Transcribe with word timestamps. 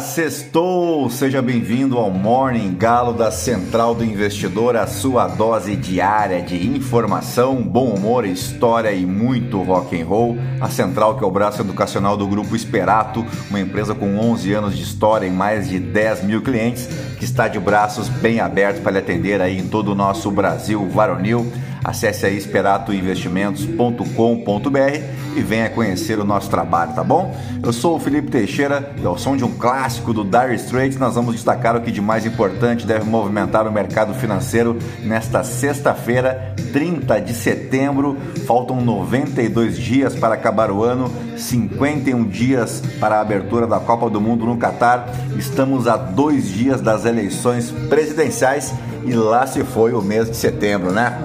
Sextou! 0.00 1.10
Seja 1.10 1.42
bem-vindo 1.42 1.98
ao 1.98 2.10
Morning 2.10 2.74
Galo 2.74 3.12
da 3.12 3.30
Central 3.30 3.94
do 3.94 4.04
Investidor, 4.04 4.76
a 4.76 4.86
sua 4.86 5.28
dose 5.28 5.76
diária 5.76 6.42
de 6.42 6.66
informação, 6.66 7.62
bom 7.62 7.94
humor, 7.94 8.24
história 8.24 8.92
e 8.92 9.04
muito 9.04 9.60
rock 9.62 10.00
and 10.00 10.06
roll. 10.06 10.38
A 10.60 10.68
Central 10.68 11.16
que 11.16 11.24
é 11.24 11.26
o 11.26 11.30
braço 11.30 11.62
educacional 11.62 12.16
do 12.16 12.26
Grupo 12.26 12.54
Esperato, 12.54 13.24
uma 13.48 13.60
empresa 13.60 13.94
com 13.94 14.18
11 14.18 14.52
anos 14.52 14.76
de 14.76 14.82
história 14.82 15.26
e 15.26 15.30
mais 15.30 15.68
de 15.68 15.78
10 15.78 16.24
mil 16.24 16.42
clientes, 16.42 16.88
que 17.18 17.24
está 17.24 17.48
de 17.48 17.58
braços 17.58 18.08
bem 18.08 18.40
abertos 18.40 18.82
para 18.82 18.92
lhe 18.92 18.98
atender 18.98 19.40
aí 19.40 19.58
em 19.58 19.68
todo 19.68 19.92
o 19.92 19.94
nosso 19.94 20.30
Brasil 20.30 20.86
varonil. 20.88 21.50
Acesse 21.84 22.26
aí 22.26 22.36
esperatoinvestimentos.com.br 22.36 25.27
e 25.38 25.42
venha 25.42 25.70
conhecer 25.70 26.18
o 26.18 26.24
nosso 26.24 26.50
trabalho, 26.50 26.92
tá 26.92 27.04
bom? 27.04 27.34
Eu 27.62 27.72
sou 27.72 27.96
o 27.96 28.00
Felipe 28.00 28.30
Teixeira 28.30 28.92
e 29.00 29.06
ao 29.06 29.16
som 29.16 29.36
de 29.36 29.44
um 29.44 29.52
clássico 29.52 30.12
do 30.12 30.24
Dire 30.24 30.54
Straits, 30.56 30.98
nós 30.98 31.14
vamos 31.14 31.34
destacar 31.34 31.76
o 31.76 31.80
que 31.80 31.92
de 31.92 32.00
mais 32.00 32.26
importante 32.26 32.86
deve 32.86 33.04
movimentar 33.04 33.66
o 33.66 33.72
mercado 33.72 34.12
financeiro 34.14 34.76
nesta 35.04 35.44
sexta-feira, 35.44 36.54
30 36.72 37.20
de 37.20 37.34
setembro. 37.34 38.16
Faltam 38.46 38.80
92 38.80 39.78
dias 39.78 40.14
para 40.14 40.34
acabar 40.34 40.70
o 40.70 40.82
ano, 40.82 41.10
51 41.36 42.24
dias 42.24 42.82
para 42.98 43.16
a 43.16 43.20
abertura 43.20 43.66
da 43.66 43.78
Copa 43.78 44.10
do 44.10 44.20
Mundo 44.20 44.44
no 44.44 44.56
Catar. 44.56 45.08
Estamos 45.36 45.86
a 45.86 45.96
dois 45.96 46.48
dias 46.48 46.80
das 46.80 47.04
eleições 47.04 47.70
presidenciais 47.88 48.74
e 49.04 49.12
lá 49.12 49.46
se 49.46 49.62
foi 49.62 49.92
o 49.92 50.02
mês 50.02 50.28
de 50.28 50.36
setembro, 50.36 50.90
né? 50.90 51.16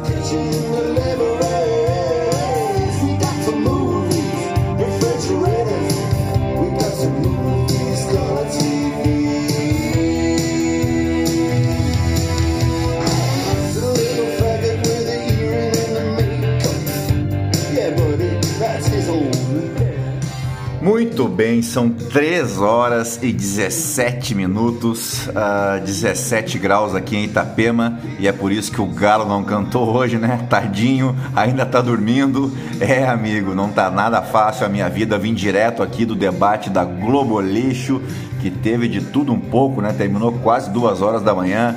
Muito 21.13 21.27
bem, 21.27 21.61
são 21.61 21.91
3 21.91 22.57
horas 22.57 23.19
e 23.21 23.31
17 23.31 24.33
minutos, 24.33 25.27
uh, 25.27 25.79
17 25.85 26.57
graus 26.57 26.95
aqui 26.95 27.15
em 27.15 27.25
Itapema 27.25 27.99
e 28.17 28.27
é 28.27 28.31
por 28.31 28.51
isso 28.51 28.71
que 28.71 28.81
o 28.81 28.87
Galo 28.87 29.23
não 29.23 29.43
cantou 29.43 29.95
hoje, 29.95 30.17
né? 30.17 30.47
Tadinho, 30.49 31.15
ainda 31.35 31.67
tá 31.67 31.81
dormindo. 31.81 32.51
É, 32.79 33.07
amigo, 33.07 33.53
não 33.53 33.69
tá 33.69 33.91
nada 33.91 34.23
fácil 34.23 34.65
a 34.65 34.69
minha 34.69 34.89
vida. 34.89 35.19
Vim 35.19 35.35
direto 35.35 35.83
aqui 35.83 36.03
do 36.03 36.15
debate 36.15 36.71
da 36.71 36.83
Globo 36.83 37.39
Lixo, 37.39 38.01
que 38.41 38.49
teve 38.49 38.87
de 38.87 38.99
tudo 38.99 39.31
um 39.31 39.39
pouco, 39.39 39.81
né? 39.81 39.93
Terminou 39.95 40.31
quase 40.31 40.71
duas 40.71 40.99
horas 40.99 41.21
da 41.21 41.35
manhã. 41.35 41.75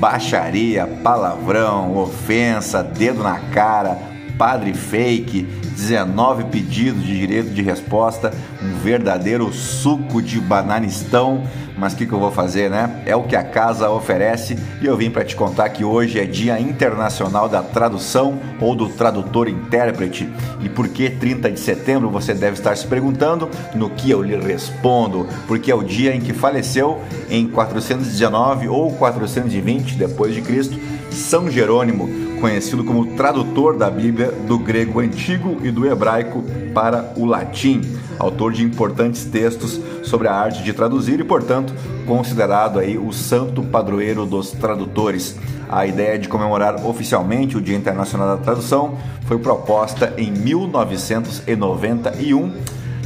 Baixaria, 0.00 0.88
palavrão, 1.04 1.96
ofensa, 1.96 2.82
dedo 2.82 3.22
na 3.22 3.38
cara, 3.38 3.96
padre 4.38 4.74
fake, 4.74 5.42
19 5.42 6.44
pedidos 6.44 7.02
de 7.02 7.18
direito 7.18 7.50
de 7.50 7.62
resposta, 7.62 8.32
um 8.62 8.78
verdadeiro 8.78 9.52
suco 9.52 10.20
de 10.20 10.40
bananistão. 10.40 11.42
Mas 11.76 11.94
o 11.94 11.96
que, 11.96 12.06
que 12.06 12.12
eu 12.12 12.20
vou 12.20 12.30
fazer, 12.30 12.70
né? 12.70 13.02
É 13.06 13.16
o 13.16 13.22
que 13.22 13.34
a 13.34 13.42
casa 13.42 13.90
oferece 13.90 14.58
e 14.80 14.86
eu 14.86 14.96
vim 14.96 15.10
para 15.10 15.24
te 15.24 15.34
contar 15.34 15.70
que 15.70 15.82
hoje 15.84 16.20
é 16.20 16.24
Dia 16.24 16.60
Internacional 16.60 17.48
da 17.48 17.62
Tradução 17.62 18.38
ou 18.60 18.74
do 18.74 18.88
Tradutor 18.90 19.48
Intérprete. 19.48 20.28
E 20.60 20.68
por 20.68 20.86
que 20.88 21.08
30 21.08 21.50
de 21.50 21.58
setembro 21.58 22.10
você 22.10 22.34
deve 22.34 22.58
estar 22.58 22.76
se 22.76 22.86
perguntando? 22.86 23.48
No 23.74 23.90
que 23.90 24.10
eu 24.10 24.22
lhe 24.22 24.36
respondo, 24.36 25.26
porque 25.48 25.70
é 25.70 25.74
o 25.74 25.82
dia 25.82 26.14
em 26.14 26.20
que 26.20 26.32
faleceu 26.32 27.00
em 27.30 27.48
419 27.48 28.68
ou 28.68 28.92
420 28.92 29.96
depois 29.96 30.34
de 30.34 30.42
Cristo 30.42 30.78
São 31.10 31.50
Jerônimo 31.50 32.31
conhecido 32.42 32.82
como 32.82 33.14
tradutor 33.14 33.76
da 33.76 33.88
Bíblia 33.88 34.32
do 34.48 34.58
grego 34.58 34.98
antigo 34.98 35.58
e 35.62 35.70
do 35.70 35.86
hebraico 35.86 36.42
para 36.74 37.12
o 37.16 37.24
latim, 37.24 37.80
autor 38.18 38.52
de 38.52 38.64
importantes 38.64 39.24
textos 39.24 39.80
sobre 40.02 40.26
a 40.26 40.34
arte 40.34 40.64
de 40.64 40.72
traduzir 40.72 41.20
e, 41.20 41.24
portanto, 41.24 41.72
considerado 42.04 42.80
aí 42.80 42.98
o 42.98 43.12
santo 43.12 43.62
padroeiro 43.62 44.26
dos 44.26 44.50
tradutores. 44.50 45.36
A 45.68 45.86
ideia 45.86 46.18
de 46.18 46.28
comemorar 46.28 46.84
oficialmente 46.84 47.56
o 47.56 47.60
Dia 47.60 47.76
Internacional 47.76 48.36
da 48.36 48.42
Tradução 48.42 48.98
foi 49.24 49.38
proposta 49.38 50.12
em 50.18 50.32
1991 50.32 52.52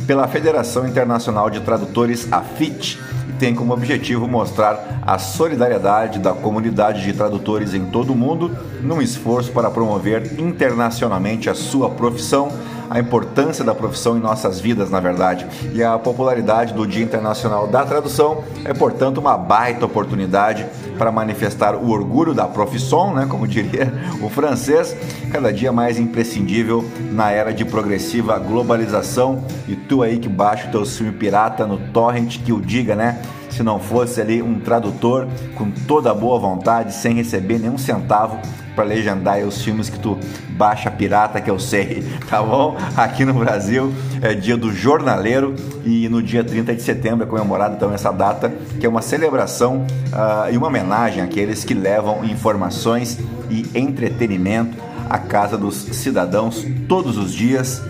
pela 0.06 0.26
Federação 0.26 0.88
Internacional 0.88 1.50
de 1.50 1.60
Tradutores, 1.60 2.26
a 2.32 2.41
FIT, 2.41 2.98
tem 3.38 3.54
como 3.54 3.72
objetivo 3.72 4.26
mostrar 4.26 5.00
a 5.02 5.19
solidariedade 5.19 6.19
da 6.19 6.32
comunidade 6.32 7.02
de 7.02 7.12
tradutores 7.12 7.74
em 7.74 7.86
todo 7.86 8.12
o 8.12 8.16
mundo 8.16 8.50
num 8.82 9.00
esforço 9.00 9.52
para 9.52 9.70
promover 9.70 10.41
internacionalmente 10.41 11.48
a 11.48 11.54
sua 11.54 11.91
profissão, 11.91 12.50
a 12.88 12.98
importância 12.98 13.64
da 13.64 13.74
profissão 13.74 14.16
em 14.16 14.20
nossas 14.20 14.60
vidas, 14.60 14.91
na 14.91 15.00
verdade. 15.00 15.47
E 15.72 15.82
a 15.82 15.98
popularidade 15.98 16.72
do 16.72 16.86
Dia 16.86 17.04
Internacional 17.04 17.66
da 17.66 17.84
Tradução 17.84 18.44
é, 18.64 18.72
portanto, 18.72 19.19
uma 19.19 19.36
baita 19.36 19.86
oportunidade 19.86 20.66
para 20.96 21.12
manifestar 21.12 21.74
o 21.74 21.90
orgulho 21.90 22.34
da 22.34 22.46
profissão, 22.46 23.14
né, 23.14 23.26
como 23.28 23.46
diria 23.46 23.92
o 24.22 24.28
francês, 24.28 24.96
cada 25.30 25.52
dia 25.52 25.72
mais 25.72 25.98
imprescindível 25.98 26.84
na 27.12 27.30
era 27.30 27.52
de 27.52 27.64
progressiva 27.64 28.38
globalização. 28.38 29.44
E 29.68 29.76
tu 29.76 30.02
aí 30.02 30.18
que 30.18 30.28
baixa 30.28 30.68
o 30.68 30.70
teu 30.70 30.84
filme 30.84 31.12
pirata 31.12 31.66
no 31.66 31.78
torrent 31.92 32.38
que 32.42 32.52
o 32.52 32.60
diga, 32.60 32.94
né? 32.94 33.20
se 33.56 33.62
não 33.62 33.80
fosse 33.80 34.20
ali 34.20 34.42
um 34.42 34.60
tradutor 34.60 35.26
com 35.54 35.70
toda 35.70 36.12
boa 36.12 36.38
vontade, 36.38 36.92
sem 36.92 37.14
receber 37.14 37.58
nenhum 37.58 37.78
centavo 37.78 38.38
para 38.76 38.84
legendar 38.84 39.38
os 39.38 39.62
filmes 39.62 39.88
que 39.88 39.98
tu 39.98 40.19
baixa 40.50 40.91
pirata, 40.91 41.41
que 41.41 41.50
eu 41.50 41.59
sei, 41.59 42.06
tá 42.28 42.42
bom? 42.42 42.76
Aqui 42.94 43.25
no 43.25 43.34
Brasil 43.34 43.92
é 44.20 44.34
dia 44.34 44.56
do 44.56 44.70
jornaleiro 44.70 45.54
e 45.84 46.09
no 46.09 46.22
dia 46.22 46.44
30 46.44 46.75
de 46.75 46.82
setembro 46.82 47.26
é 47.26 47.28
comemorada 47.28 47.75
então 47.75 47.92
essa 47.92 48.12
data, 48.12 48.53
que 48.78 48.84
é 48.84 48.88
uma 48.88 49.03
celebração 49.03 49.86
uh, 50.12 50.53
e 50.53 50.56
uma 50.56 50.66
homenagem 50.66 51.22
àqueles 51.22 51.65
que 51.65 51.72
levam 51.72 52.25
informações 52.25 53.19
e 53.50 53.66
entretenimento 53.75 54.76
à 55.09 55.19
casa 55.19 55.56
dos 55.56 55.75
cidadãos 55.75 56.66
todos 56.86 57.16
os 57.16 57.32
dias 57.32 57.82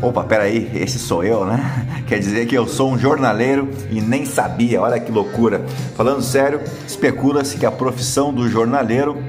Opa, 0.00 0.22
peraí, 0.22 0.70
esse 0.74 0.96
sou 0.96 1.24
eu, 1.24 1.44
né? 1.44 1.86
Quer 2.06 2.20
dizer 2.20 2.46
que 2.46 2.54
eu 2.54 2.68
sou 2.68 2.92
um 2.92 2.98
jornaleiro 2.98 3.68
e 3.90 4.00
nem 4.00 4.24
sabia, 4.24 4.80
olha 4.80 5.00
que 5.00 5.10
loucura. 5.10 5.64
Falando 5.96 6.22
sério, 6.22 6.60
especula-se 6.86 7.56
que 7.56 7.66
a 7.66 7.70
profissão 7.70 8.32
do 8.32 8.48
jornaleiro 8.48 9.20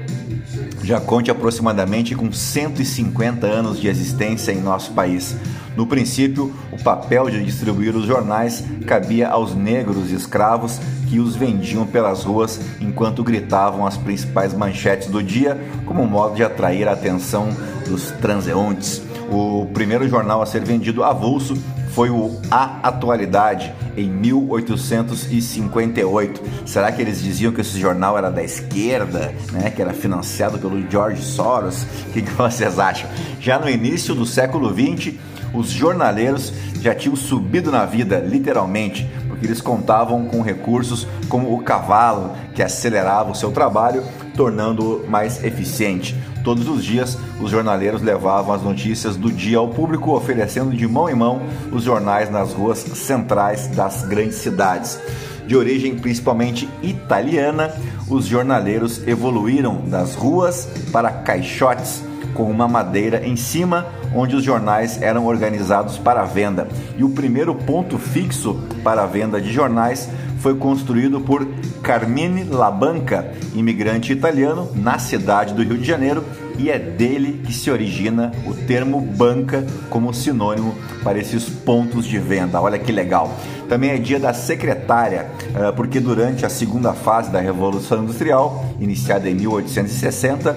já 0.82 1.00
conte 1.00 1.30
aproximadamente 1.30 2.14
com 2.14 2.32
150 2.32 3.46
anos 3.46 3.80
de 3.80 3.88
existência 3.88 4.52
em 4.52 4.60
nosso 4.60 4.92
país. 4.92 5.36
No 5.76 5.86
princípio, 5.86 6.52
o 6.72 6.82
papel 6.82 7.30
de 7.30 7.44
distribuir 7.44 7.94
os 7.94 8.06
jornais 8.06 8.64
cabia 8.86 9.28
aos 9.28 9.54
negros 9.54 10.10
escravos 10.10 10.80
que 11.08 11.18
os 11.18 11.36
vendiam 11.36 11.86
pelas 11.86 12.24
ruas 12.24 12.60
enquanto 12.80 13.24
gritavam 13.24 13.86
as 13.86 13.96
principais 13.96 14.52
manchetes 14.52 15.08
do 15.08 15.22
dia, 15.22 15.60
como 15.86 16.06
modo 16.06 16.34
de 16.34 16.42
atrair 16.42 16.88
a 16.88 16.92
atenção 16.92 17.48
dos 17.86 18.10
transeuntes. 18.12 19.02
O 19.30 19.66
primeiro 19.72 20.08
jornal 20.08 20.42
a 20.42 20.46
ser 20.46 20.64
vendido 20.64 21.04
avulso 21.04 21.56
foi 21.90 22.10
o 22.10 22.40
A 22.50 22.88
Atualidade, 22.88 23.72
em 23.96 24.08
1858. 24.08 26.40
Será 26.66 26.92
que 26.92 27.02
eles 27.02 27.20
diziam 27.22 27.52
que 27.52 27.60
esse 27.60 27.80
jornal 27.80 28.16
era 28.16 28.30
da 28.30 28.42
esquerda, 28.42 29.34
né, 29.52 29.70
que 29.70 29.82
era 29.82 29.92
financiado 29.92 30.58
pelo 30.58 30.90
George 30.90 31.22
Soros? 31.22 31.82
O 32.08 32.12
que, 32.12 32.22
que 32.22 32.32
vocês 32.32 32.78
acham? 32.78 33.10
Já 33.40 33.58
no 33.58 33.68
início 33.68 34.14
do 34.14 34.26
século 34.26 34.72
XX, 34.72 35.14
os 35.52 35.68
jornaleiros 35.68 36.52
já 36.80 36.94
tinham 36.94 37.16
subido 37.16 37.70
na 37.70 37.84
vida, 37.84 38.18
literalmente, 38.18 39.08
porque 39.28 39.46
eles 39.46 39.60
contavam 39.60 40.26
com 40.26 40.42
recursos 40.42 41.06
como 41.28 41.54
o 41.54 41.62
cavalo, 41.62 42.32
que 42.54 42.62
acelerava 42.62 43.30
o 43.30 43.34
seu 43.34 43.50
trabalho, 43.50 44.02
tornando-o 44.40 45.06
mais 45.06 45.44
eficiente. 45.44 46.16
Todos 46.42 46.66
os 46.66 46.82
dias, 46.82 47.18
os 47.42 47.50
jornaleiros 47.50 48.00
levavam 48.00 48.54
as 48.54 48.62
notícias 48.62 49.14
do 49.14 49.30
dia 49.30 49.58
ao 49.58 49.68
público, 49.68 50.16
oferecendo 50.16 50.74
de 50.74 50.88
mão 50.88 51.10
em 51.10 51.14
mão 51.14 51.42
os 51.70 51.82
jornais 51.82 52.30
nas 52.30 52.54
ruas 52.54 52.78
centrais 52.78 53.66
das 53.66 54.02
grandes 54.06 54.36
cidades. 54.36 54.98
De 55.46 55.54
origem 55.54 55.94
principalmente 55.94 56.66
italiana, 56.82 57.70
os 58.08 58.24
jornaleiros 58.24 59.06
evoluíram 59.06 59.82
das 59.86 60.14
ruas 60.14 60.66
para 60.90 61.10
caixotes 61.10 62.02
com 62.32 62.44
uma 62.44 62.66
madeira 62.66 63.26
em 63.26 63.36
cima, 63.36 63.88
onde 64.14 64.36
os 64.36 64.42
jornais 64.42 65.02
eram 65.02 65.26
organizados 65.26 65.98
para 65.98 66.24
venda. 66.24 66.66
E 66.96 67.04
o 67.04 67.10
primeiro 67.10 67.54
ponto 67.54 67.98
fixo 67.98 68.58
para 68.82 69.02
a 69.02 69.06
venda 69.06 69.38
de 69.38 69.52
jornais 69.52 70.08
foi 70.40 70.56
construído 70.56 71.20
por 71.20 71.46
Carmine 71.82 72.44
Labanca, 72.44 73.32
imigrante 73.54 74.12
italiano, 74.12 74.70
na 74.74 74.98
cidade 74.98 75.54
do 75.54 75.62
Rio 75.62 75.78
de 75.78 75.86
Janeiro, 75.86 76.24
e 76.58 76.70
é 76.70 76.78
dele 76.78 77.42
que 77.44 77.52
se 77.52 77.70
origina 77.70 78.32
o 78.46 78.54
termo 78.54 79.00
banca 79.00 79.66
como 79.88 80.12
sinônimo 80.12 80.74
para 81.02 81.18
esses 81.18 81.48
pontos 81.48 82.04
de 82.04 82.18
venda. 82.18 82.60
Olha 82.60 82.78
que 82.78 82.92
legal. 82.92 83.34
Também 83.68 83.90
é 83.90 83.98
dia 83.98 84.18
da 84.18 84.34
secretária, 84.34 85.30
eh, 85.54 85.72
porque 85.72 86.00
durante 86.00 86.44
a 86.44 86.50
segunda 86.50 86.92
fase 86.92 87.30
da 87.30 87.40
Revolução 87.40 88.02
Industrial, 88.02 88.64
iniciada 88.80 89.28
em 89.28 89.34
1860, 89.34 90.56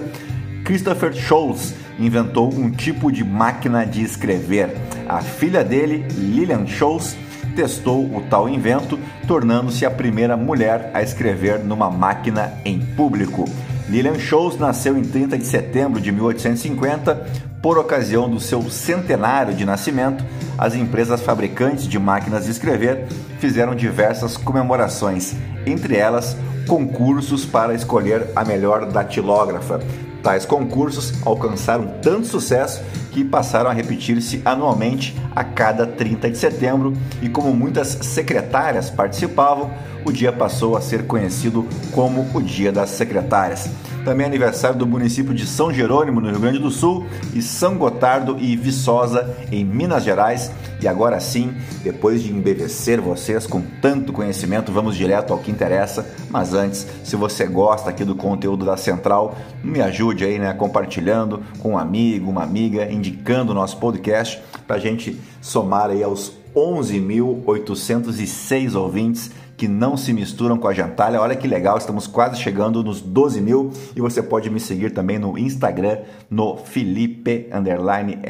Christopher 0.66 1.14
Scholz 1.14 1.74
inventou 2.00 2.54
um 2.54 2.72
tipo 2.72 3.12
de 3.12 3.24
máquina 3.24 3.86
de 3.86 4.02
escrever. 4.02 4.76
A 5.08 5.22
filha 5.22 5.64
dele, 5.64 6.06
Lillian 6.18 6.66
Scholz, 6.66 7.16
testou 7.56 8.04
o 8.16 8.22
tal 8.30 8.50
invento, 8.50 9.00
tornando-se 9.28 9.86
a 9.86 9.92
primeira 9.92 10.36
mulher 10.36 10.92
a 10.94 11.02
escrever 11.02 11.60
numa 11.60 11.90
máquina 11.90 12.54
em 12.66 12.80
público. 12.80 13.46
Lillian 13.90 14.18
Scholz 14.18 14.58
nasceu 14.58 14.98
em 14.98 15.04
30 15.04 15.38
de 15.38 15.46
setembro 15.46 16.00
de 16.00 16.12
1850. 16.12 17.54
Por 17.62 17.78
ocasião 17.78 18.30
do 18.30 18.40
seu 18.40 18.70
centenário 18.70 19.54
de 19.54 19.66
nascimento, 19.66 20.24
as 20.58 20.76
empresas 20.76 21.22
fabricantes 21.22 21.88
de 21.88 21.98
máquinas 21.98 22.46
de 22.46 22.52
escrever 22.52 23.08
fizeram 23.40 23.74
diversas 23.74 24.36
comemorações, 24.36 25.34
entre 25.66 25.96
elas 25.96 26.36
concursos 26.68 27.46
para 27.46 27.74
escolher 27.74 28.28
a 28.36 28.44
melhor 28.44 28.86
datilógrafa. 28.92 29.80
Tais 30.24 30.46
concursos 30.46 31.14
alcançaram 31.26 31.96
tanto 32.02 32.28
sucesso 32.28 32.82
que 33.12 33.26
passaram 33.26 33.70
a 33.70 33.74
repetir-se 33.74 34.42
anualmente 34.46 35.14
a 35.36 35.44
cada 35.44 35.86
30 35.86 36.32
de 36.32 36.38
setembro. 36.38 36.94
E 37.22 37.28
como 37.28 37.54
muitas 37.54 37.90
secretárias 37.90 38.90
participavam, 38.90 39.70
o 40.06 40.12
dia 40.12 40.32
passou 40.32 40.76
a 40.76 40.82
ser 40.82 41.06
conhecido 41.06 41.68
como 41.92 42.28
o 42.34 42.42
Dia 42.42 42.72
das 42.72 42.90
Secretárias. 42.90 43.70
Também 44.04 44.26
é 44.26 44.28
aniversário 44.28 44.78
do 44.78 44.86
município 44.86 45.34
de 45.34 45.48
São 45.48 45.74
Jerônimo, 45.74 46.20
no 46.20 46.30
Rio 46.30 46.42
Grande 46.42 46.60
do 46.60 46.70
Sul, 46.70 47.08
e 47.34 47.42
São 47.42 47.78
Gotardo 47.78 48.38
e 48.38 48.54
Viçosa, 48.58 49.34
em 49.50 49.64
Minas 49.64 50.04
Gerais. 50.04 50.52
E 50.82 50.90
agora 50.90 51.22
sim, 51.22 51.54
depois 51.84 52.22
de 52.22 52.34
embevecer 52.34 53.00
vocês 53.00 53.48
com 53.48 53.62
tanto 53.82 54.12
conhecimento, 54.12 54.74
vamos 54.74 54.98
direto 54.98 55.32
ao 55.32 55.40
que 55.40 55.50
interessa. 55.50 56.06
Mas 56.30 56.54
antes, 56.54 56.86
se 57.04 57.16
você 57.16 57.46
gosta 57.46 57.90
aqui 57.90 58.04
do 58.04 58.16
conteúdo 58.16 58.66
da 58.66 58.76
Central, 58.76 59.38
me 59.64 59.82
ajude 59.82 60.26
aí, 60.26 60.38
né, 60.38 60.54
compartilhando 60.54 61.42
com 61.60 61.70
um 61.72 61.78
amigo, 61.78 62.30
uma 62.30 62.44
amiga, 62.44 62.92
indicando 62.92 63.54
o 63.54 63.56
nosso 63.56 63.78
podcast 63.78 64.44
para 64.68 64.76
a 64.76 64.80
gente 64.80 65.18
somar 65.42 65.90
aí 65.90 66.04
aos 66.04 66.34
11.806 66.54 68.76
ouvintes 68.76 69.32
que 69.58 69.68
não 69.68 69.96
se 69.96 70.14
misturam 70.14 70.58
com 70.58 70.68
a 70.68 70.74
gentalha. 70.74 71.22
Olha 71.22 71.36
que 71.36 71.48
legal, 71.48 71.78
estamos 71.78 72.08
quase 72.08 72.42
chegando 72.42 72.84
nos 72.84 73.02
12 73.02 73.42
mil 73.42 73.72
e 73.96 74.02
você 74.02 74.22
pode 74.22 74.50
me 74.50 74.60
seguir 74.60 74.92
também 74.92 75.20
no 75.20 75.38
Instagram, 75.38 76.00
no 76.30 76.58
Felipe 76.58 77.50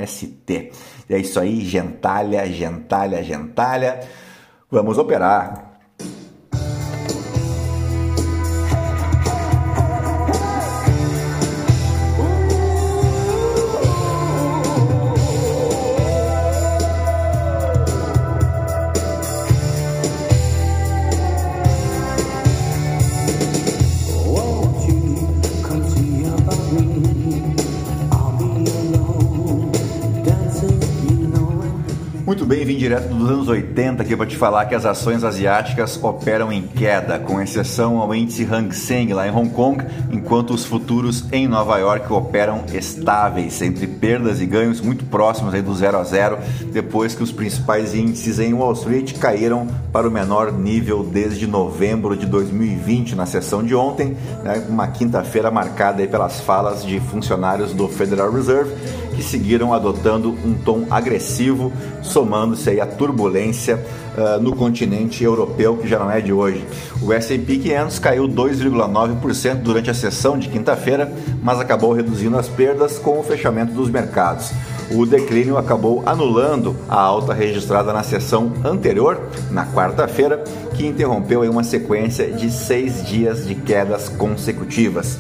ST. 0.06 0.72
É 1.10 1.18
isso 1.18 1.40
aí, 1.40 1.62
gentalha, 1.62 2.46
gentalha, 2.48 3.24
gentalha. 3.24 4.00
Vamos 4.70 4.98
operar. 4.98 5.73
Direto 32.84 33.14
dos 33.14 33.30
anos 33.30 33.48
80 33.48 34.04
aqui 34.04 34.14
para 34.14 34.26
te 34.26 34.36
falar 34.36 34.66
que 34.66 34.76
as 34.76 34.86
ações 34.86 35.24
asiáticas 35.24 35.98
operam 36.04 36.52
em 36.52 36.64
queda, 36.64 37.18
com 37.18 37.40
exceção 37.40 37.98
ao 37.98 38.14
índice 38.14 38.44
Hang 38.44 38.76
Seng 38.76 39.14
lá 39.14 39.26
em 39.26 39.32
Hong 39.32 39.50
Kong, 39.52 39.82
enquanto 40.12 40.54
os 40.54 40.66
futuros 40.66 41.24
em 41.32 41.48
Nova 41.48 41.78
York 41.78 42.12
operam 42.12 42.66
estáveis, 42.74 43.62
entre 43.62 43.88
perdas 43.88 44.42
e 44.42 44.46
ganhos 44.46 44.82
muito 44.82 45.06
próximos 45.06 45.54
aí 45.54 45.62
do 45.62 45.74
zero 45.74 45.98
a 45.98 46.04
zero, 46.04 46.38
depois 46.74 47.16
que 47.16 47.24
os 47.24 47.32
principais 47.32 47.96
índices 47.96 48.38
em 48.38 48.54
Wall 48.54 48.74
Street 48.74 49.18
caíram 49.18 49.66
para 49.94 50.06
o 50.06 50.12
menor 50.12 50.52
nível 50.52 51.04
desde 51.04 51.48
novembro 51.48 52.18
de 52.18 52.26
2020, 52.26 53.16
na 53.16 53.26
sessão 53.26 53.64
de 53.64 53.74
ontem, 53.74 54.18
né, 54.44 54.62
uma 54.68 54.90
quinta-feira 54.90 55.50
marcada 55.50 56.02
aí 56.02 56.08
pelas 56.10 56.42
falas 56.42 56.84
de 56.84 57.00
funcionários 57.00 57.74
do 57.74 57.88
Federal 57.88 58.30
Reserve 58.30 58.74
que 59.16 59.24
seguiram 59.24 59.74
adotando 59.74 60.30
um 60.46 60.54
tom 60.54 60.86
agressivo, 60.90 61.72
somando-se 62.02 62.70
aí 62.70 62.82
a 62.82 62.86
turbulência 62.86 63.84
uh, 64.18 64.42
no 64.42 64.56
continente 64.56 65.24
europeu, 65.24 65.78
que 65.78 65.88
já 65.88 66.00
não 66.00 66.12
é 66.12 66.22
de 66.22 66.34
hoje. 66.34 66.66
O 67.02 67.12
S&P 67.14 67.58
500 67.58 68.00
caiu 68.00 68.28
2,9% 68.28 69.56
durante 69.62 69.90
a 69.90 69.94
sessão 69.94 70.38
de 70.38 70.50
quinta-feira, 70.50 71.12
mas 71.42 71.60
acabou 71.60 71.94
reduzindo 71.94 72.38
as 72.38 72.48
perdas 72.48 73.00
com 73.00 73.20
o 73.20 73.24
fechamento 73.24 73.74
dos 73.74 73.90
mercados. 73.90 74.52
O 74.92 75.06
declínio 75.06 75.58
acabou 75.58 76.04
anulando 76.06 76.76
a 76.88 77.00
alta 77.00 77.34
registrada 77.34 77.94
na 77.94 78.04
sessão 78.04 78.52
anterior, 78.64 79.30
na 79.50 79.66
quarta-feira, 79.66 80.44
que 80.76 80.86
interrompeu 80.86 81.42
uma 81.50 81.64
sequência 81.64 82.32
de 82.32 82.52
seis 82.52 83.06
dias 83.06 83.48
de 83.48 83.56
quedas 83.56 84.10
consecutivas. 84.10 85.18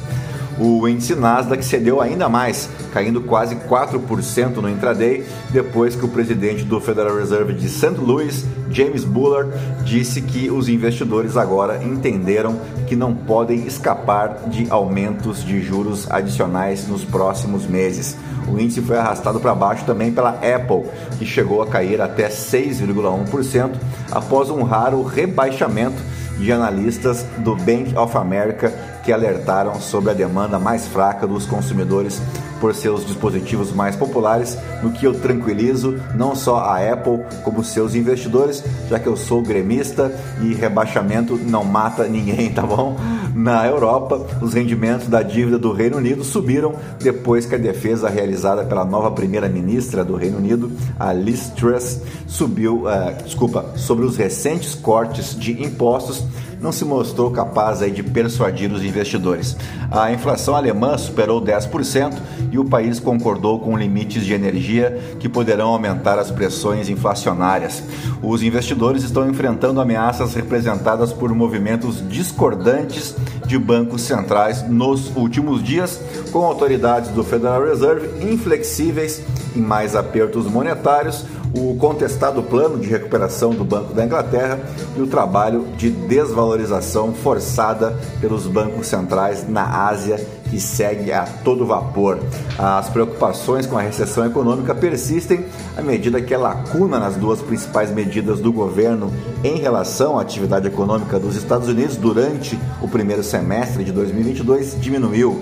O 0.59 0.87
índice 0.87 1.15
Nasdaq 1.15 1.65
cedeu 1.65 1.99
ainda 1.99 2.29
mais, 2.29 2.69
caindo 2.91 3.21
quase 3.21 3.55
4% 3.55 4.57
no 4.57 4.69
intraday, 4.69 5.25
depois 5.49 5.95
que 5.95 6.05
o 6.05 6.07
presidente 6.07 6.63
do 6.63 6.79
Federal 6.79 7.17
Reserve 7.17 7.53
de 7.53 7.67
St. 7.67 7.95
Louis, 7.99 8.45
James 8.69 9.03
Bullard, 9.03 9.51
disse 9.83 10.21
que 10.21 10.51
os 10.51 10.69
investidores 10.69 11.37
agora 11.37 11.83
entenderam 11.83 12.59
que 12.87 12.95
não 12.95 13.15
podem 13.15 13.65
escapar 13.65 14.47
de 14.47 14.67
aumentos 14.69 15.43
de 15.43 15.61
juros 15.61 16.09
adicionais 16.11 16.87
nos 16.87 17.03
próximos 17.03 17.65
meses. 17.65 18.15
O 18.47 18.59
índice 18.59 18.81
foi 18.81 18.97
arrastado 18.97 19.39
para 19.39 19.55
baixo 19.55 19.85
também 19.85 20.11
pela 20.11 20.31
Apple, 20.31 20.83
que 21.17 21.25
chegou 21.25 21.61
a 21.61 21.67
cair 21.67 21.99
até 21.99 22.29
6,1% 22.29 23.71
após 24.11 24.49
um 24.49 24.61
raro 24.63 25.01
rebaixamento 25.01 26.01
de 26.37 26.51
analistas 26.51 27.25
do 27.39 27.55
Bank 27.55 27.95
of 27.95 28.17
America 28.17 28.92
que 29.03 29.11
alertaram 29.11 29.79
sobre 29.79 30.11
a 30.11 30.13
demanda 30.13 30.57
mais 30.57 30.87
fraca 30.87 31.27
dos 31.27 31.45
consumidores 31.45 32.21
por 32.59 32.73
seus 32.73 33.05
dispositivos 33.05 33.73
mais 33.73 33.93
populares, 33.95 34.57
no 34.81 34.91
que 34.91 35.05
eu 35.05 35.13
tranquilizo 35.13 35.99
não 36.15 36.33
só 36.33 36.59
a 36.59 36.77
Apple 36.93 37.19
como 37.43 37.61
seus 37.61 37.93
investidores, 37.93 38.63
já 38.89 38.97
que 38.97 39.07
eu 39.07 39.17
sou 39.17 39.41
gremista 39.41 40.17
e 40.41 40.53
rebaixamento 40.53 41.37
não 41.37 41.65
mata 41.65 42.07
ninguém, 42.07 42.49
tá 42.53 42.61
bom? 42.61 42.95
Na 43.35 43.67
Europa, 43.67 44.25
os 44.41 44.53
rendimentos 44.53 45.07
da 45.07 45.21
dívida 45.21 45.57
do 45.57 45.73
Reino 45.73 45.97
Unido 45.97 46.23
subiram 46.23 46.75
depois 46.99 47.45
que 47.45 47.55
a 47.55 47.57
defesa 47.57 48.07
realizada 48.07 48.63
pela 48.63 48.85
nova 48.85 49.11
primeira-ministra 49.11 50.05
do 50.05 50.15
Reino 50.15 50.37
Unido, 50.37 50.71
a 50.97 51.11
Liz 51.11 51.49
Truss, 51.49 51.99
subiu, 52.27 52.83
uh, 52.85 53.23
desculpa, 53.23 53.73
sobre 53.75 54.05
os 54.05 54.15
recentes 54.15 54.73
cortes 54.73 55.37
de 55.37 55.63
impostos 55.63 56.23
não 56.63 56.71
se 56.71 56.85
mostrou 56.85 57.29
capaz 57.29 57.81
aí 57.81 57.91
de 57.91 58.01
persuadir 58.01 58.71
os 58.71 58.85
investidores. 58.85 59.57
A 59.91 60.13
inflação 60.13 60.55
alemã 60.55 60.97
superou 60.97 61.41
10% 61.41 62.13
e 62.51 62.57
o 62.57 62.63
país 62.63 63.01
concordou 63.01 63.59
com 63.59 63.77
limites 63.77 64.25
de 64.25 64.33
energia 64.33 64.97
que 65.19 65.27
poderão 65.27 65.67
aumentar 65.67 66.17
as 66.17 66.31
pressões 66.31 66.87
inflacionárias. 66.87 67.83
Os 68.21 68.41
investidores 68.41 69.03
estão 69.03 69.29
enfrentando 69.29 69.81
ameaças 69.81 70.33
representadas 70.35 71.11
por 71.11 71.35
movimentos 71.35 72.01
discordantes 72.07 73.13
de 73.45 73.59
bancos 73.59 74.03
centrais 74.03 74.65
nos 74.65 75.13
últimos 75.17 75.61
dias, 75.61 75.99
com 76.31 76.45
autoridades 76.45 77.09
do 77.09 77.25
Federal 77.25 77.65
Reserve 77.65 78.25
inflexíveis 78.31 79.21
em 79.55 79.61
mais 79.61 79.95
apertos 79.95 80.45
monetários, 80.45 81.25
o 81.55 81.75
contestado 81.75 82.41
plano 82.41 82.79
de 82.79 82.89
recuperação 82.89 83.51
do 83.51 83.63
Banco 83.63 83.93
da 83.93 84.03
Inglaterra 84.03 84.59
e 84.97 85.01
o 85.01 85.07
trabalho 85.07 85.67
de 85.77 85.91
desvalorização 85.91 87.13
forçada 87.13 87.95
pelos 88.19 88.47
bancos 88.47 88.87
centrais 88.87 89.47
na 89.47 89.87
Ásia 89.87 90.19
que 90.49 90.59
segue 90.59 91.11
a 91.11 91.23
todo 91.43 91.65
vapor. 91.65 92.19
As 92.57 92.89
preocupações 92.89 93.65
com 93.65 93.77
a 93.77 93.81
recessão 93.81 94.25
econômica 94.25 94.73
persistem 94.75 95.45
à 95.75 95.81
medida 95.81 96.21
que 96.21 96.33
a 96.33 96.39
lacuna 96.39 96.99
nas 96.99 97.15
duas 97.15 97.41
principais 97.41 97.91
medidas 97.91 98.39
do 98.39 98.51
governo 98.51 99.11
em 99.43 99.57
relação 99.57 100.17
à 100.17 100.21
atividade 100.21 100.67
econômica 100.67 101.19
dos 101.19 101.35
Estados 101.35 101.67
Unidos 101.67 101.97
durante 101.97 102.57
o 102.81 102.87
primeiro 102.87 103.23
semestre 103.23 103.83
de 103.83 103.91
2022 103.91 104.79
diminuiu. 104.79 105.41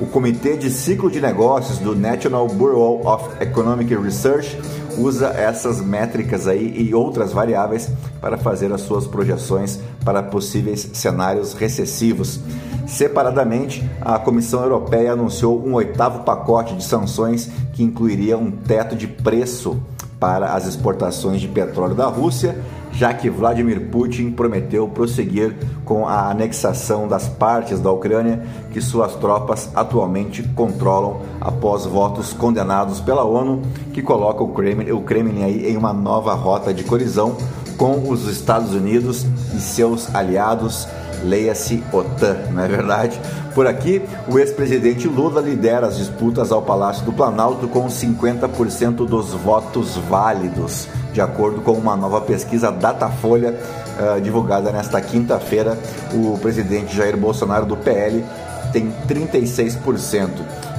O 0.00 0.06
Comitê 0.06 0.56
de 0.56 0.70
Ciclo 0.70 1.10
de 1.10 1.20
Negócios 1.20 1.78
do 1.78 1.94
National 1.94 2.46
Bureau 2.48 3.06
of 3.06 3.30
Economic 3.40 3.94
Research 3.94 4.58
usa 4.98 5.28
essas 5.28 5.80
métricas 5.80 6.46
aí 6.46 6.74
e 6.76 6.94
outras 6.94 7.32
variáveis 7.32 7.90
para 8.20 8.36
fazer 8.36 8.72
as 8.72 8.82
suas 8.82 9.06
projeções 9.06 9.78
para 10.04 10.22
possíveis 10.22 10.90
cenários 10.92 11.54
recessivos. 11.54 12.40
Separadamente, 12.86 13.88
a 14.00 14.18
Comissão 14.18 14.62
Europeia 14.62 15.12
anunciou 15.12 15.64
um 15.64 15.74
oitavo 15.74 16.24
pacote 16.24 16.74
de 16.74 16.84
sanções 16.84 17.48
que 17.72 17.82
incluiria 17.82 18.36
um 18.36 18.50
teto 18.50 18.96
de 18.96 19.06
preço 19.06 19.80
para 20.18 20.54
as 20.54 20.66
exportações 20.66 21.40
de 21.40 21.48
petróleo 21.48 21.94
da 21.94 22.06
Rússia, 22.06 22.56
já 22.92 23.12
que 23.12 23.30
Vladimir 23.30 23.88
Putin 23.88 24.30
prometeu 24.30 24.88
prosseguir 24.88 25.56
com 25.84 26.06
a 26.06 26.30
anexação 26.30 27.08
das 27.08 27.28
partes 27.28 27.80
da 27.80 27.90
Ucrânia 27.90 28.42
que 28.70 28.80
suas 28.80 29.14
tropas 29.16 29.70
atualmente 29.74 30.42
controlam 30.54 31.20
após 31.40 31.84
votos 31.84 32.32
condenados 32.32 33.00
pela 33.00 33.24
ONU, 33.24 33.62
que 33.92 34.02
coloca 34.02 34.42
o 34.42 34.48
Kremlin, 34.48 34.90
o 34.90 35.00
Kremlin 35.00 35.42
aí 35.42 35.70
em 35.70 35.76
uma 35.76 35.92
nova 35.92 36.34
rota 36.34 36.72
de 36.72 36.84
colisão 36.84 37.36
com 37.76 38.08
os 38.08 38.28
Estados 38.28 38.74
Unidos 38.74 39.26
e 39.54 39.60
seus 39.60 40.14
aliados 40.14 40.86
leia-se 41.24 41.82
OTAN, 41.92 42.36
não 42.52 42.62
é 42.62 42.68
verdade? 42.68 43.20
Por 43.54 43.66
aqui, 43.66 44.02
o 44.28 44.38
ex-presidente 44.38 45.06
Lula 45.06 45.40
lidera 45.40 45.86
as 45.86 45.96
disputas 45.96 46.50
ao 46.50 46.62
Palácio 46.62 47.04
do 47.04 47.12
Planalto 47.12 47.68
com 47.68 47.86
50% 47.86 49.06
dos 49.06 49.30
votos 49.34 49.96
válidos, 50.08 50.88
de 51.12 51.20
acordo 51.20 51.60
com 51.60 51.72
uma 51.72 51.96
nova 51.96 52.20
pesquisa 52.20 52.70
Datafolha 52.70 53.54
uh, 53.54 54.20
divulgada 54.20 54.72
nesta 54.72 55.00
quinta-feira. 55.00 55.78
O 56.12 56.38
presidente 56.38 56.96
Jair 56.96 57.16
Bolsonaro 57.16 57.66
do 57.66 57.76
PL 57.76 58.24
tem 58.72 58.90
36%. 59.06 60.28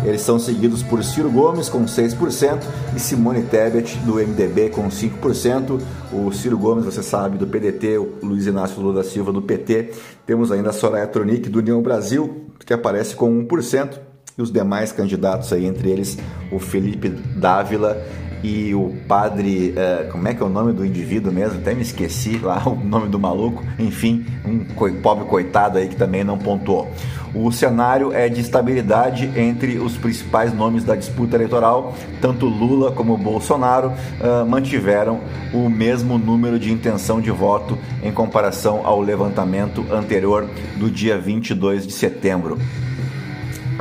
Eles 0.03 0.21
são 0.21 0.37
seguidos 0.37 0.83
por 0.83 1.01
Ciro 1.03 1.29
Gomes 1.29 1.69
com 1.69 1.85
6% 1.85 2.59
e 2.95 2.99
Simone 2.99 3.43
Tebet 3.43 3.97
do 3.99 4.15
MDB 4.15 4.69
com 4.69 4.89
5%. 4.89 5.79
O 6.11 6.31
Ciro 6.33 6.57
Gomes, 6.57 6.83
você 6.83 7.01
sabe, 7.01 7.37
do 7.37 7.47
PDT, 7.47 7.97
o 7.99 8.17
Luiz 8.21 8.45
Inácio 8.45 8.81
Lula 8.81 8.95
da 8.95 9.03
Silva 9.03 9.31
do 9.31 9.41
PT. 9.41 9.91
Temos 10.25 10.51
ainda 10.51 10.71
a 10.71 10.73
Soraya 10.73 11.07
Tronic 11.07 11.47
do 11.47 11.59
União 11.59 11.81
Brasil, 11.81 12.47
que 12.65 12.73
aparece 12.73 13.15
com 13.15 13.31
1%. 13.45 13.99
E 14.35 14.41
os 14.41 14.51
demais 14.51 14.91
candidatos 14.91 15.53
aí, 15.53 15.65
entre 15.65 15.91
eles 15.91 16.17
o 16.51 16.57
Felipe 16.57 17.07
Dávila 17.09 18.03
e 18.43 18.75
o 18.75 18.93
padre, 19.07 19.73
uh, 19.73 20.11
como 20.11 20.27
é 20.27 20.33
que 20.33 20.43
é 20.43 20.45
o 20.45 20.49
nome 20.49 20.73
do 20.73 20.85
indivíduo 20.85 21.31
mesmo? 21.31 21.59
Até 21.59 21.73
me 21.73 21.81
esqueci 21.81 22.37
lá 22.37 22.61
o 22.67 22.75
nome 22.75 23.07
do 23.07 23.17
maluco. 23.17 23.63
Enfim, 23.79 24.25
um 24.45 24.59
pobre 25.01 25.25
coitado 25.25 25.77
aí 25.77 25.87
que 25.87 25.95
também 25.95 26.23
não 26.23 26.37
pontuou. 26.37 26.91
O 27.33 27.51
cenário 27.51 28.13
é 28.13 28.29
de 28.29 28.41
estabilidade 28.41 29.31
entre 29.35 29.79
os 29.79 29.97
principais 29.97 30.53
nomes 30.53 30.83
da 30.83 30.95
disputa 30.95 31.35
eleitoral. 31.35 31.95
Tanto 32.21 32.45
Lula 32.45 32.91
como 32.91 33.17
Bolsonaro 33.17 33.87
uh, 33.89 34.45
mantiveram 34.45 35.21
o 35.51 35.67
mesmo 35.69 36.17
número 36.17 36.59
de 36.59 36.71
intenção 36.71 37.19
de 37.19 37.31
voto 37.31 37.77
em 38.03 38.11
comparação 38.11 38.81
ao 38.85 39.01
levantamento 39.01 39.83
anterior 39.91 40.47
do 40.75 40.91
dia 40.91 41.17
22 41.17 41.87
de 41.87 41.93
setembro. 41.93 42.59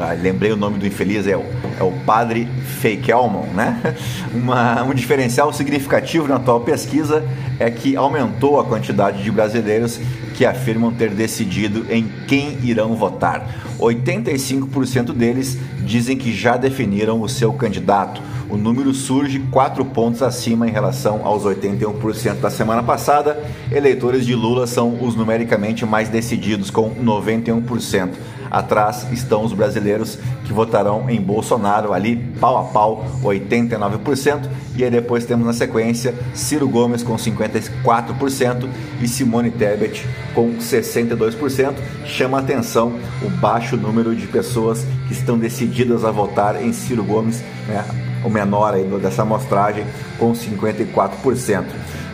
Ah, 0.04 0.16
lembrei 0.20 0.50
o 0.50 0.56
nome 0.56 0.80
do 0.80 0.86
infeliz, 0.86 1.28
é 1.28 1.36
o, 1.36 1.44
é 1.78 1.82
o 1.84 1.92
padre 2.04 2.48
Feikelman, 2.80 3.46
né? 3.54 3.94
Uma, 4.34 4.82
um 4.82 4.92
diferencial 4.92 5.52
significativo 5.52 6.26
na 6.26 6.36
atual 6.36 6.62
pesquisa 6.62 7.24
é 7.60 7.70
que 7.70 7.94
aumentou 7.94 8.58
a 8.58 8.64
quantidade 8.64 9.22
de 9.22 9.30
brasileiros 9.30 10.00
que 10.34 10.44
afirmam 10.44 10.92
ter 10.92 11.10
decidido 11.10 11.86
em 11.88 12.10
quem 12.26 12.58
irão 12.64 12.96
votar. 12.96 13.46
85% 13.78 15.12
deles 15.12 15.56
dizem 15.84 16.16
que 16.16 16.32
já 16.32 16.56
definiram 16.56 17.20
o 17.20 17.28
seu 17.28 17.52
candidato. 17.52 18.20
O 18.50 18.56
número 18.56 18.92
surge 18.92 19.38
quatro 19.52 19.84
pontos 19.84 20.20
acima 20.20 20.68
em 20.68 20.72
relação 20.72 21.24
aos 21.24 21.44
81% 21.44 22.40
da 22.40 22.50
semana 22.50 22.82
passada. 22.82 23.40
Eleitores 23.70 24.26
de 24.26 24.34
Lula 24.34 24.66
são 24.66 24.98
os 25.00 25.14
numericamente 25.14 25.86
mais 25.86 26.08
decididos, 26.08 26.70
com 26.70 26.90
91%. 26.96 28.10
Atrás 28.52 29.06
estão 29.10 29.46
os 29.46 29.54
brasileiros 29.54 30.18
que 30.44 30.52
votarão 30.52 31.08
em 31.08 31.18
Bolsonaro, 31.18 31.94
ali 31.94 32.16
pau 32.38 32.58
a 32.58 32.64
pau, 32.64 33.02
89%. 33.22 34.46
E 34.76 34.84
aí 34.84 34.90
depois 34.90 35.24
temos 35.24 35.46
na 35.46 35.54
sequência 35.54 36.14
Ciro 36.34 36.68
Gomes 36.68 37.02
com 37.02 37.16
54% 37.16 38.68
e 39.00 39.08
Simone 39.08 39.50
Tebet 39.50 40.06
com 40.34 40.52
62%. 40.56 41.72
Chama 42.04 42.40
atenção 42.40 42.92
o 43.22 43.30
baixo 43.30 43.74
número 43.74 44.14
de 44.14 44.26
pessoas 44.26 44.84
que 45.08 45.14
estão 45.14 45.38
decididas 45.38 46.04
a 46.04 46.10
votar 46.10 46.62
em 46.62 46.74
Ciro 46.74 47.02
Gomes, 47.02 47.42
né? 47.66 47.82
o 48.22 48.28
menor 48.28 48.74
aí 48.74 48.84
dessa 49.00 49.22
amostragem, 49.22 49.86
com 50.18 50.32
54%. 50.34 51.64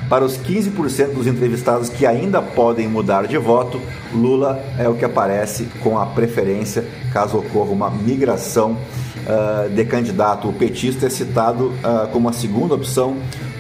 Para 0.09 0.25
os 0.25 0.39
15% 0.39 1.13
dos 1.13 1.27
entrevistados 1.27 1.91
que 1.91 2.07
ainda 2.07 2.41
podem 2.41 2.89
mudar 2.89 3.27
de 3.27 3.37
voto, 3.37 3.79
Lula 4.13 4.59
é 4.79 4.89
o 4.89 4.95
que 4.95 5.05
aparece 5.05 5.69
com 5.83 5.99
a 5.99 6.07
preferência 6.07 6.85
caso 7.13 7.39
ocorra 7.39 7.71
uma 7.71 7.91
migração 7.91 8.73
uh, 8.73 9.69
de 9.69 9.85
candidato. 9.85 10.49
O 10.49 10.53
petista 10.53 11.07
é 11.07 11.11
citado 11.11 11.67
uh, 11.67 12.09
como 12.11 12.29
a 12.29 12.33
segunda 12.33 12.75
opção 12.75 13.19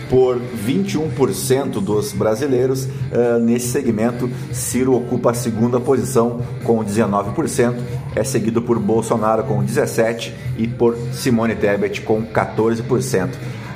por 0.08 0.40
21% 0.40 1.82
dos 1.82 2.12
brasileiros. 2.12 2.84
Uh, 2.84 3.38
nesse 3.40 3.68
segmento, 3.68 4.30
Ciro 4.50 4.94
ocupa 4.94 5.32
a 5.32 5.34
segunda 5.34 5.78
posição 5.78 6.40
com 6.64 6.82
19%, 6.82 7.74
é 8.16 8.24
seguido 8.24 8.62
por 8.62 8.78
Bolsonaro 8.78 9.44
com 9.44 9.62
17% 9.62 10.32
e 10.56 10.66
por 10.66 10.96
Simone 11.12 11.54
Tebet 11.54 12.00
com 12.00 12.22
14% 12.22 13.28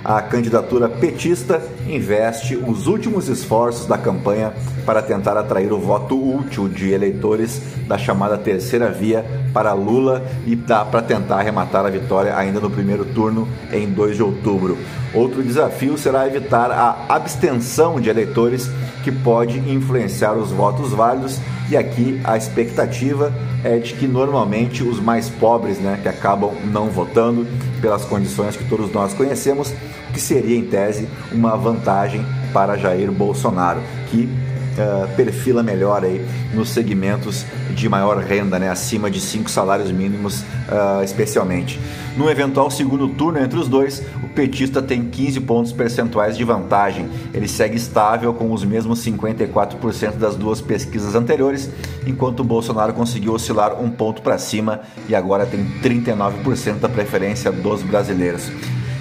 a 0.04 0.20
candidatura 0.20 0.88
petista 0.88 1.62
investe 1.88 2.56
os 2.56 2.86
últimos 2.86 3.28
esforços 3.28 3.86
da 3.86 3.98
campanha 3.98 4.52
para 4.84 5.02
tentar 5.02 5.36
atrair 5.36 5.72
o 5.72 5.78
voto 5.78 6.16
útil 6.16 6.68
de 6.68 6.90
eleitores 6.90 7.60
da 7.86 7.98
chamada 7.98 8.38
terceira 8.38 8.90
via 8.90 9.24
para 9.52 9.72
Lula 9.72 10.24
e 10.46 10.56
para 10.56 11.02
tentar 11.02 11.36
arrematar 11.36 11.84
a 11.84 11.90
vitória 11.90 12.36
ainda 12.36 12.60
no 12.60 12.70
primeiro 12.70 13.04
turno 13.04 13.48
em 13.72 13.88
2 13.88 14.16
de 14.16 14.22
outubro. 14.22 14.78
Outro 15.14 15.42
desafio 15.42 15.98
será 15.98 16.26
evitar 16.26 16.70
a 16.70 17.04
abstenção 17.08 18.00
de 18.00 18.08
eleitores 18.08 18.70
que 19.04 19.12
pode 19.12 19.58
influenciar 19.58 20.32
os 20.34 20.50
votos 20.50 20.92
válidos 20.92 21.38
e 21.68 21.76
aqui 21.76 22.20
a 22.24 22.36
expectativa 22.36 23.32
é 23.64 23.78
de 23.78 23.94
que 23.94 24.06
normalmente 24.06 24.82
os 24.82 25.00
mais 25.00 25.28
pobres, 25.28 25.78
né, 25.78 25.98
que 26.02 26.08
acabam 26.08 26.52
não 26.64 26.88
votando 26.88 27.46
pelas 27.80 28.04
condições 28.04 28.56
que 28.56 28.64
todos 28.64 28.92
nós 28.92 29.14
conhecemos, 29.14 29.72
que 30.12 30.20
seria 30.20 30.56
em 30.56 30.64
tese 30.64 31.08
uma 31.32 31.56
vantagem 31.56 32.24
para 32.52 32.76
Jair 32.76 33.10
Bolsonaro, 33.10 33.80
que 34.10 34.28
uh, 34.72 35.08
perfila 35.16 35.62
melhor 35.62 36.04
aí 36.04 36.24
nos 36.54 36.68
segmentos 36.70 37.44
de 37.74 37.88
maior 37.88 38.18
renda, 38.18 38.58
né, 38.58 38.68
acima 38.68 39.10
de 39.10 39.20
cinco 39.20 39.50
salários 39.50 39.90
mínimos, 39.90 40.42
uh, 40.42 41.02
especialmente. 41.02 41.80
No 42.16 42.30
eventual 42.30 42.70
segundo 42.70 43.08
turno 43.08 43.38
entre 43.38 43.58
os 43.58 43.68
dois, 43.68 44.02
o 44.22 44.28
petista 44.28 44.82
tem 44.82 45.04
15 45.04 45.40
pontos 45.40 45.72
percentuais 45.72 46.36
de 46.36 46.44
vantagem. 46.44 47.08
Ele 47.32 47.48
segue 47.48 47.76
estável 47.76 48.34
com 48.34 48.52
os 48.52 48.64
mesmos 48.64 49.02
54% 49.04 50.16
das 50.16 50.36
duas 50.36 50.60
pesquisas 50.60 51.14
anteriores, 51.14 51.70
enquanto 52.06 52.40
o 52.40 52.44
Bolsonaro 52.44 52.92
conseguiu 52.92 53.32
oscilar 53.32 53.80
um 53.80 53.90
ponto 53.90 54.20
para 54.20 54.36
cima 54.36 54.80
e 55.08 55.14
agora 55.14 55.46
tem 55.46 55.64
39% 55.82 56.80
da 56.80 56.88
preferência 56.88 57.50
dos 57.50 57.82
brasileiros. 57.82 58.50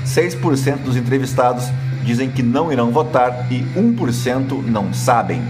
6% 0.06 0.78
dos 0.78 0.96
entrevistados 0.96 1.66
dizem 2.04 2.30
que 2.30 2.44
não 2.44 2.72
irão 2.72 2.92
votar 2.92 3.48
e 3.52 3.64
1% 3.76 4.64
não 4.66 4.94
sabem. 4.94 5.42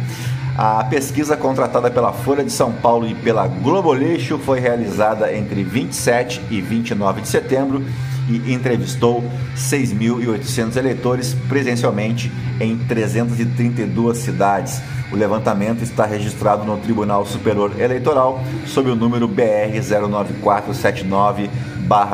A 0.57 0.83
pesquisa 0.83 1.37
contratada 1.37 1.89
pela 1.89 2.11
Folha 2.11 2.43
de 2.43 2.51
São 2.51 2.71
Paulo 2.71 3.07
e 3.07 3.15
pela 3.15 3.47
Globo 3.47 3.93
Lixo 3.93 4.37
foi 4.37 4.59
realizada 4.59 5.33
entre 5.35 5.63
27 5.63 6.41
e 6.51 6.61
29 6.61 7.21
de 7.21 7.27
setembro 7.29 7.83
e 8.29 8.53
entrevistou 8.53 9.23
6.800 9.55 10.75
eleitores 10.75 11.33
presencialmente 11.47 12.31
em 12.59 12.77
332 12.77 14.17
cidades. 14.17 14.81
O 15.11 15.15
levantamento 15.15 15.83
está 15.83 16.05
registrado 16.05 16.63
no 16.63 16.77
Tribunal 16.77 17.25
Superior 17.25 17.79
Eleitoral 17.79 18.41
sob 18.65 18.89
o 18.89 18.95
número 18.95 19.27
BR 19.27 19.81
09479 19.81 21.49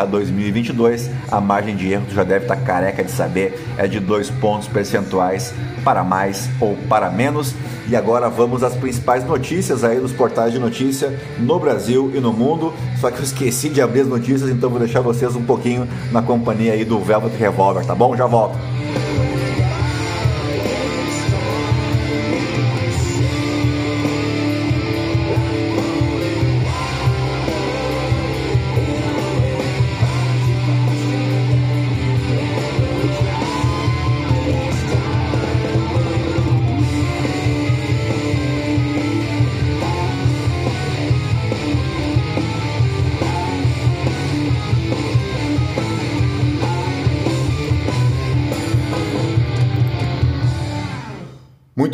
2022. 0.05 1.10
A 1.31 1.39
margem 1.39 1.75
de 1.75 1.91
erro, 1.91 2.05
tu 2.07 2.15
já 2.15 2.24
deve 2.24 2.46
estar 2.46 2.55
careca 2.57 3.03
de 3.03 3.12
saber, 3.12 3.60
é 3.77 3.88
de 3.88 4.00
dois 4.00 4.29
pontos 4.29 4.67
percentuais 4.67 5.53
para 5.84 6.03
mais 6.03 6.50
ou 6.60 6.75
para 6.89 7.10
menos. 7.10 7.53
E 7.88 7.96
agora 7.96 8.29
vamos 8.29 8.63
às 8.63 8.75
principais 8.75 9.24
notícias 9.24 9.84
aí 9.84 10.00
dos 10.00 10.12
portais 10.12 10.51
de 10.51 10.60
notícia 10.60 11.17
no 11.39 11.60
Brasil 11.60 12.12
e 12.13 12.19
no 12.19 12.34
mundo. 12.34 12.74
Só 13.00 13.10
que 13.10 13.19
eu 13.19 13.24
esqueci 13.24 13.69
de 13.69 13.81
abrir 13.81 14.01
as 14.01 14.07
notícias, 14.07 14.50
então 14.50 14.69
vou 14.69 14.79
deixar 14.79 15.01
vocês 15.01 15.36
um 15.36 15.43
pouquinho 15.43 15.88
na 16.12 16.22
companhia 16.22 16.74
aí 16.74 16.84
do 16.84 17.00
Velvet 17.00 17.38
Revolver, 17.38 17.86
tá 17.86 17.96
bom? 17.96 18.15
Já 18.15 18.25
volto. 18.25 18.57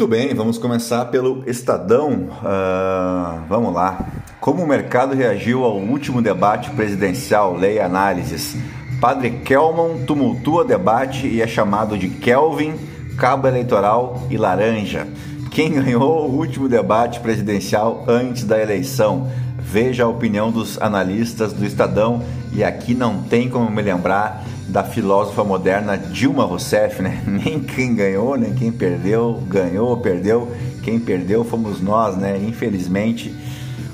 Muito 0.03 0.11
bem, 0.11 0.33
vamos 0.33 0.57
começar 0.57 1.05
pelo 1.05 1.45
Estadão. 1.47 2.11
Uh, 2.11 3.41
vamos 3.47 3.73
lá. 3.73 4.05
Como 4.41 4.61
o 4.61 4.67
mercado 4.67 5.15
reagiu 5.15 5.63
ao 5.63 5.77
último 5.77 6.21
debate 6.21 6.69
presidencial? 6.71 7.55
Leia 7.55 7.85
análises. 7.85 8.57
Padre 8.99 9.29
Kelman 9.45 10.05
tumultua 10.05 10.65
debate 10.65 11.25
e 11.25 11.41
é 11.41 11.47
chamado 11.47 11.97
de 11.97 12.09
Kelvin, 12.09 12.73
cabo 13.17 13.47
eleitoral 13.47 14.27
e 14.29 14.35
laranja. 14.35 15.07
Quem 15.49 15.71
ganhou 15.71 16.29
o 16.29 16.35
último 16.35 16.67
debate 16.67 17.21
presidencial 17.21 18.03
antes 18.05 18.43
da 18.43 18.61
eleição? 18.61 19.31
Veja 19.57 20.03
a 20.03 20.09
opinião 20.09 20.51
dos 20.51 20.81
analistas 20.81 21.53
do 21.53 21.63
Estadão 21.63 22.21
e 22.51 22.61
aqui 22.61 22.93
não 22.93 23.23
tem 23.23 23.49
como 23.49 23.71
me 23.71 23.81
lembrar 23.81 24.43
da 24.73 24.83
filósofa 24.83 25.43
moderna 25.43 25.95
Dilma 25.95 26.45
Rousseff, 26.45 26.99
né? 26.99 27.21
Nem 27.27 27.59
quem 27.59 27.93
ganhou, 27.93 28.35
nem 28.35 28.55
quem 28.55 28.71
perdeu, 28.71 29.39
ganhou 29.47 29.89
ou 29.89 29.97
perdeu. 29.97 30.51
Quem 30.81 30.99
perdeu 30.99 31.45
fomos 31.45 31.79
nós, 31.79 32.17
né? 32.17 32.41
Infelizmente, 32.43 33.33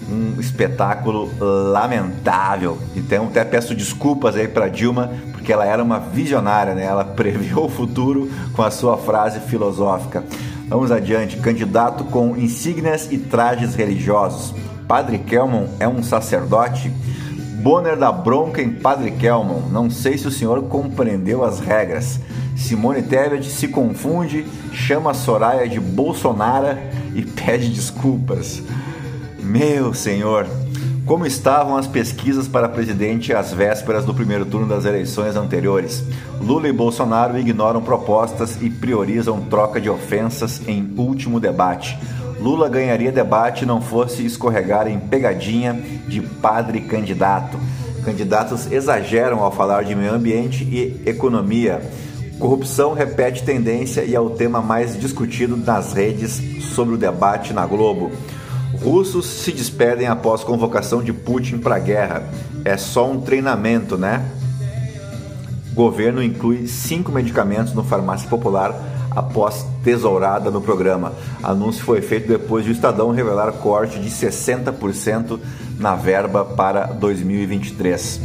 um 0.09 0.39
espetáculo 0.39 1.29
lamentável. 1.38 2.77
Então, 2.95 3.25
até 3.25 3.43
peço 3.43 3.75
desculpas 3.75 4.38
aí 4.38 4.48
para 4.48 4.69
Dilma, 4.69 5.12
porque 5.33 5.51
ela 5.51 5.65
era 5.65 5.83
uma 5.83 6.00
visionária, 6.00 6.74
né? 6.74 6.86
Ela 6.86 7.03
previu 7.13 7.65
o 7.65 7.69
futuro 7.69 8.31
com 8.53 8.63
a 8.63 8.71
sua 8.71 8.98
frase 8.98 9.41
filosófica. 9.41 10.24
Vamos 10.69 10.93
adiante. 10.93 11.36
Candidato 11.38 12.05
com 12.05 12.38
insígnias 12.38 13.12
e 13.12 13.17
trajes 13.17 13.75
religiosos. 13.75 14.55
Padre 14.88 15.17
Kelman 15.19 15.67
é 15.77 15.88
um 15.89 16.01
sacerdote? 16.01 16.89
Bonner 17.59 17.97
da 17.97 18.09
bronca 18.09 18.61
em 18.61 18.71
Padre 18.71 19.11
Kelman. 19.11 19.63
Não 19.69 19.89
sei 19.89 20.17
se 20.17 20.25
o 20.25 20.31
senhor 20.31 20.63
compreendeu 20.63 21.43
as 21.43 21.59
regras. 21.59 22.17
Simone 22.55 23.01
Tebet 23.01 23.49
se 23.49 23.67
confunde, 23.67 24.45
chama 24.71 25.13
Soraya 25.13 25.67
de 25.67 25.77
Bolsonaro 25.77 26.77
e 27.13 27.21
pede 27.27 27.67
desculpas. 27.67 28.63
Meu 29.43 29.93
senhor, 29.93 30.47
como 31.05 31.25
estavam 31.25 31.75
as 31.75 31.85
pesquisas 31.85 32.47
para 32.47 32.69
presidente 32.69 33.33
às 33.33 33.51
vésperas 33.51 34.05
do 34.05 34.13
primeiro 34.13 34.45
turno 34.45 34.65
das 34.65 34.85
eleições 34.85 35.35
anteriores? 35.35 36.01
Lula 36.39 36.69
e 36.69 36.71
Bolsonaro 36.71 37.37
ignoram 37.37 37.81
propostas 37.81 38.57
e 38.61 38.69
priorizam 38.69 39.41
troca 39.41 39.81
de 39.81 39.89
ofensas 39.89 40.61
em 40.65 40.93
último 40.95 41.41
debate. 41.41 41.99
Lula 42.39 42.69
ganharia 42.69 43.12
debate 43.12 43.65
não 43.65 43.81
fosse 43.81 44.25
escorregar 44.25 44.88
em 44.88 44.98
pegadinha 44.98 45.74
de 46.08 46.22
padre 46.22 46.81
candidato. 46.81 47.60
Candidatos 48.05 48.72
exageram 48.72 49.43
ao 49.43 49.51
falar 49.51 49.84
de 49.84 49.93
meio 49.93 50.13
ambiente 50.13 50.63
e 50.63 51.01
economia. 51.05 51.81
Corrupção 52.39 52.93
repete 52.93 53.43
tendência 53.43 54.05
e 54.05 54.15
é 54.15 54.19
o 54.19 54.29
tema 54.29 54.62
mais 54.62 54.98
discutido 54.98 55.58
nas 55.58 55.91
redes 55.91 56.41
sobre 56.74 56.96
o 56.96 56.98
debate 56.98 57.51
na 57.51 57.65
Globo. 57.65 58.10
Russos 58.81 59.25
se 59.25 59.51
despedem 59.51 60.07
após 60.07 60.42
convocação 60.42 61.03
de 61.03 61.11
Putin 61.11 61.57
para 61.57 61.75
a 61.75 61.79
guerra. 61.79 62.24
É 62.63 62.77
só 62.77 63.11
um 63.11 63.20
treinamento, 63.20 63.98
né? 63.98 64.25
Governo 65.74 66.24
inclui 66.24 66.68
cinco 66.68 67.11
medicamentos 67.11 67.74
no 67.74 67.83
farmácia 67.83 68.29
popular 68.29 68.74
após 69.11 69.65
tesourada 69.83 70.51
no 70.51 70.61
programa. 70.61 71.13
Anúncio 71.41 71.83
foi 71.83 72.01
feito 72.01 72.27
depois 72.27 72.63
de 72.65 72.72
o 72.72 72.74
Estadão 72.74 73.11
revelar 73.11 73.51
corte 73.53 74.00
de 74.00 74.09
60% 74.09 75.39
na 75.79 75.95
verba 75.95 76.43
para 76.43 76.85
2023. 76.87 78.22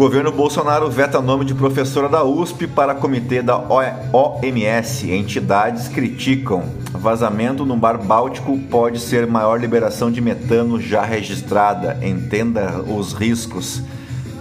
Governo 0.00 0.32
Bolsonaro 0.32 0.88
veta 0.88 1.20
nome 1.20 1.44
de 1.44 1.54
professora 1.54 2.08
da 2.08 2.24
USP 2.24 2.66
para 2.66 2.94
comitê 2.94 3.42
da 3.42 3.58
OMS. 3.58 5.12
Entidades 5.12 5.88
criticam. 5.88 6.62
Vazamento 6.92 7.66
no 7.66 7.76
bar 7.76 7.98
Báltico 8.02 8.58
pode 8.70 8.98
ser 8.98 9.26
maior 9.26 9.60
liberação 9.60 10.10
de 10.10 10.22
metano 10.22 10.80
já 10.80 11.02
registrada. 11.02 11.98
Entenda 12.02 12.80
os 12.80 13.12
riscos. 13.12 13.82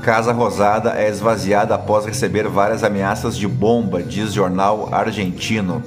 Casa 0.01 0.31
Rosada 0.31 0.93
é 0.97 1.09
esvaziada 1.09 1.75
após 1.75 2.05
receber 2.05 2.47
várias 2.47 2.83
ameaças 2.83 3.37
de 3.37 3.47
bomba, 3.47 4.01
diz 4.01 4.33
jornal 4.33 4.89
argentino. 4.91 5.83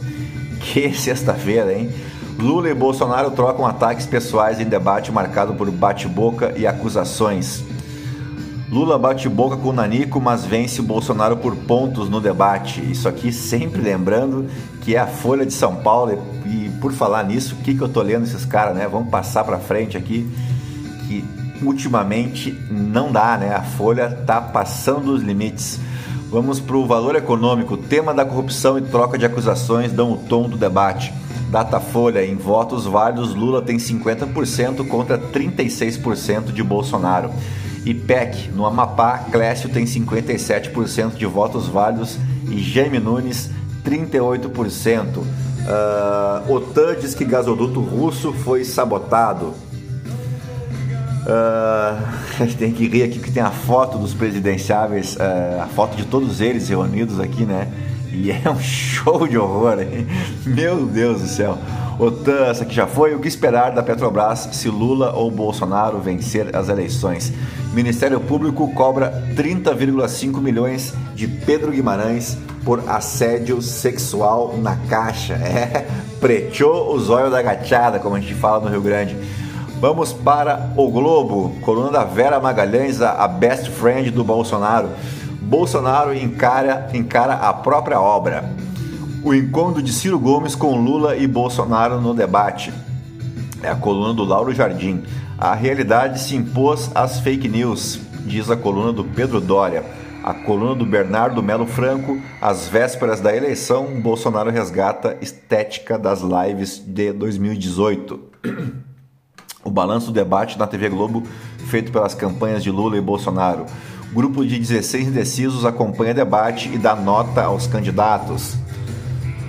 Que 0.61 0.92
sexta-feira, 0.94 1.72
hein? 1.72 1.90
Lula 2.38 2.68
e 2.68 2.75
Bolsonaro 2.75 3.31
trocam 3.31 3.66
ataques 3.66 4.07
pessoais 4.07 4.61
em 4.61 4.64
debate 4.64 5.12
marcado 5.12 5.55
por 5.55 5.70
bate-boca 5.70 6.53
e 6.57 6.66
acusações. 6.66 7.64
Lula 8.70 8.98
bate 8.98 9.29
boca 9.29 9.57
com 9.57 9.70
Nanico, 9.70 10.18
mas 10.18 10.46
vence 10.46 10.81
Bolsonaro 10.81 11.37
por 11.37 11.55
pontos 11.55 12.09
no 12.09 12.20
debate. 12.20 12.81
Isso 12.81 13.07
aqui 13.07 13.31
sempre 13.31 13.83
lembrando 13.83 14.46
que 14.81 14.96
é 14.96 14.98
a 14.98 15.07
Folha 15.07 15.44
de 15.44 15.53
São 15.53 15.77
Paulo. 15.77 16.22
E, 16.46 16.70
por 16.81 16.90
falar 16.92 17.22
nisso, 17.25 17.55
o 17.55 17.59
que, 17.59 17.75
que 17.75 17.83
eu 17.83 17.88
tô 17.88 18.01
lendo 18.01 18.25
esses 18.25 18.46
caras, 18.46 18.75
né? 18.75 18.88
Vamos 18.90 19.11
passar 19.11 19.44
para 19.44 19.59
frente 19.59 19.98
aqui. 19.98 20.27
Que 21.07 21.22
ultimamente 21.62 22.53
não 22.70 23.12
dá, 23.12 23.37
né? 23.38 23.55
A 23.55 23.62
Folha 23.62 24.11
tá 24.27 24.40
passando 24.40 25.12
os 25.12 25.22
limites. 25.22 25.81
Vamos 26.31 26.61
para 26.61 26.77
o 26.77 26.87
valor 26.87 27.14
econômico. 27.14 27.77
Tema 27.77 28.14
da 28.14 28.25
corrupção 28.25 28.79
e 28.79 28.83
troca 28.83 29.18
de 29.18 29.27
acusações 29.27 29.92
dão 29.92 30.12
o 30.12 30.16
tom 30.16 30.48
do 30.48 30.57
debate. 30.57 31.12
Datafolha, 31.51 32.25
em 32.25 32.35
votos 32.35 32.87
válidos, 32.87 33.35
Lula 33.35 33.61
tem 33.61 33.77
50% 33.77 34.88
contra 34.88 35.18
36% 35.18 36.53
de 36.53 36.62
Bolsonaro. 36.62 37.31
IPEC, 37.85 38.51
no 38.51 38.64
Amapá, 38.64 39.18
Clécio 39.31 39.68
tem 39.68 39.85
57% 39.85 41.16
de 41.16 41.27
votos 41.27 41.68
válidos 41.68 42.18
e 42.48 42.59
Jaime 42.59 42.98
Nunes 42.98 43.51
38%. 43.85 45.18
Uh, 45.18 46.53
OTAN 46.53 46.96
diz 46.98 47.14
que 47.14 47.25
gasoduto 47.25 47.81
russo 47.81 48.33
foi 48.33 48.64
sabotado. 48.64 49.53
Uh, 51.23 52.03
a 52.41 52.45
gente 52.45 52.57
tem 52.57 52.73
que 52.73 52.89
rir 52.89 53.05
aqui 53.05 53.21
que 53.21 53.31
tem 53.31 53.43
a 53.43 53.51
foto 53.51 53.97
dos 53.97 54.13
presidenciáveis, 54.13 55.15
uh, 55.17 55.63
a 55.63 55.67
foto 55.67 55.97
de 55.97 56.05
todos 56.05 56.41
eles 56.41 56.69
reunidos 56.69 57.21
aqui, 57.21 57.45
né? 57.45 57.69
E 58.13 58.31
é 58.45 58.51
um 58.51 58.61
show 58.61 59.27
de 59.27 59.39
horror, 59.39 59.81
hein? 59.81 60.07
Meu 60.45 60.87
Deus 60.87 61.23
do 61.23 61.29
céu. 61.29 61.59
OTAN, 61.99 62.47
essa 62.47 62.65
aqui 62.65 62.75
já 62.75 62.87
foi. 62.87 63.15
O 63.15 63.21
que 63.21 63.29
esperar 63.29 63.71
da 63.71 63.83
Petrobras 63.83 64.49
se 64.53 64.69
Lula 64.69 65.13
ou 65.13 65.31
Bolsonaro 65.31 66.01
vencer 66.01 66.55
as 66.57 66.69
eleições? 66.69 67.33
Ministério 67.73 68.19
Público 68.19 68.73
cobra 68.75 69.25
30,5 69.37 70.41
milhões 70.41 70.93
de 71.15 71.29
Pedro 71.29 71.71
Guimarães 71.71 72.37
por 72.65 72.83
assédio 72.89 73.63
sexual 73.63 74.57
na 74.59 74.77
caixa. 74.89 75.39
É, 75.53 75.87
preteou 76.19 76.95
o 76.95 77.01
zóio 77.01 77.31
da 77.31 77.43
gachada, 77.43 77.99
como 77.99 78.15
a 78.15 78.21
gente 78.21 78.35
fala 78.35 78.65
no 78.65 78.71
Rio 78.71 78.81
Grande. 78.81 79.17
Vamos 79.83 80.12
para 80.12 80.73
o 80.77 80.88
Globo, 80.88 81.57
coluna 81.62 81.90
da 81.90 82.05
Vera 82.05 82.38
Magalhães, 82.38 83.03
a 83.03 83.27
best 83.27 83.68
friend 83.68 84.12
do 84.12 84.23
Bolsonaro. 84.23 84.90
Bolsonaro 85.40 86.14
encara, 86.14 86.88
encara 86.95 87.35
a 87.35 87.53
própria 87.53 88.01
obra. 88.01 88.49
O 89.25 89.35
encontro 89.35 89.83
de 89.83 89.92
Ciro 89.92 90.21
Gomes 90.21 90.55
com 90.55 90.77
Lula 90.77 91.16
e 91.16 91.27
Bolsonaro 91.27 92.01
no 92.01 92.14
debate. 92.14 92.73
É 93.61 93.71
a 93.71 93.75
coluna 93.75 94.14
do 94.14 94.23
Lauro 94.23 94.55
Jardim. 94.55 95.03
A 95.37 95.53
realidade 95.53 96.21
se 96.21 96.37
impôs 96.37 96.88
às 96.95 97.18
fake 97.18 97.49
news, 97.49 97.99
diz 98.25 98.49
a 98.53 98.57
coluna 98.57 98.92
do 98.92 99.03
Pedro 99.03 99.40
Dória. 99.40 99.85
A 100.23 100.33
coluna 100.33 100.77
do 100.77 100.87
Bernardo 100.87 101.42
Melo 101.42 101.66
Franco, 101.66 102.21
às 102.40 102.68
vésperas 102.68 103.21
da 103.21 103.37
eleição, 103.37 104.01
Bolsonaro 104.01 104.49
resgata 104.49 105.18
estética 105.21 105.99
das 105.99 106.21
lives 106.21 106.81
de 106.87 107.12
2018. 107.12 108.21
O 109.64 109.70
balanço 109.70 110.07
do 110.07 110.12
debate 110.12 110.59
na 110.59 110.66
TV 110.66 110.88
Globo, 110.88 111.22
feito 111.68 111.92
pelas 111.92 112.14
campanhas 112.14 112.62
de 112.62 112.70
Lula 112.70 112.96
e 112.96 113.01
Bolsonaro. 113.01 113.66
Grupo 114.12 114.44
de 114.44 114.59
16 114.59 115.09
indecisos 115.09 115.64
acompanha 115.64 116.12
debate 116.12 116.68
e 116.72 116.77
dá 116.77 116.94
nota 116.94 117.44
aos 117.44 117.66
candidatos. 117.66 118.57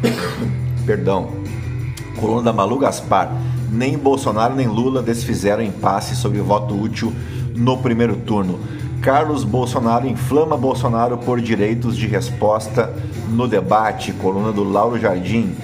Perdão. 0.85 1.31
Coluna 2.19 2.43
da 2.43 2.53
Malu 2.53 2.77
Gaspar 2.77 3.31
nem 3.73 3.97
Bolsonaro 3.97 4.55
nem 4.55 4.67
Lula 4.67 5.01
desfizeram 5.01 5.63
impasse 5.63 6.15
sobre 6.15 6.39
voto 6.39 6.79
útil 6.79 7.11
no 7.55 7.77
primeiro 7.79 8.15
turno. 8.17 8.59
Carlos 9.01 9.43
Bolsonaro 9.43 10.07
inflama 10.07 10.55
Bolsonaro 10.55 11.17
por 11.17 11.41
direitos 11.41 11.97
de 11.97 12.07
resposta 12.07 12.93
no 13.29 13.47
debate. 13.47 14.13
Coluna 14.13 14.51
do 14.51 14.63
Lauro 14.63 14.99
Jardim. 14.99 15.55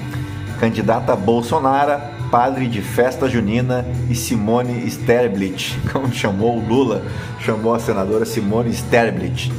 Candidata 0.59 1.15
Bolsonaro, 1.15 2.01
padre 2.31 2.67
de 2.67 2.81
festa 2.81 3.27
junina 3.27 3.85
e 4.09 4.15
Simone 4.15 4.87
Sterblit, 4.87 5.77
como 5.91 6.13
chamou 6.13 6.57
o 6.57 6.65
Lula, 6.65 7.03
chamou 7.39 7.73
a 7.73 7.79
senadora 7.79 8.25
Simone 8.25 8.71
Sterblit. 8.71 9.51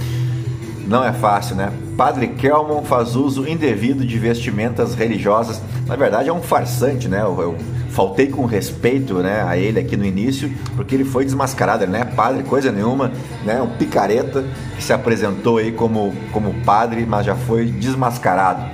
Não 0.86 1.04
é 1.04 1.12
fácil, 1.12 1.54
né? 1.54 1.72
Padre 1.96 2.28
Kelman 2.28 2.82
faz 2.84 3.14
uso 3.14 3.46
indevido 3.46 4.04
de 4.04 4.18
vestimentas 4.18 4.94
religiosas. 4.94 5.62
Na 5.86 5.94
verdade, 5.94 6.28
é 6.28 6.32
um 6.32 6.42
farsante, 6.42 7.06
né? 7.06 7.20
Eu, 7.20 7.40
eu 7.40 7.56
faltei 7.90 8.28
com 8.28 8.44
respeito 8.44 9.14
né, 9.14 9.44
a 9.46 9.56
ele 9.56 9.78
aqui 9.78 9.96
no 9.96 10.04
início, 10.04 10.50
porque 10.74 10.94
ele 10.94 11.04
foi 11.04 11.24
desmascarado, 11.24 11.84
ele 11.84 11.92
não 11.92 12.00
é 12.00 12.04
padre, 12.04 12.42
coisa 12.42 12.72
nenhuma, 12.72 13.12
né? 13.44 13.60
Um 13.62 13.68
picareta 13.68 14.44
que 14.76 14.82
se 14.82 14.92
apresentou 14.92 15.58
aí 15.58 15.70
como, 15.70 16.12
como 16.32 16.54
padre, 16.64 17.06
mas 17.06 17.26
já 17.26 17.36
foi 17.36 17.66
desmascarado. 17.66 18.64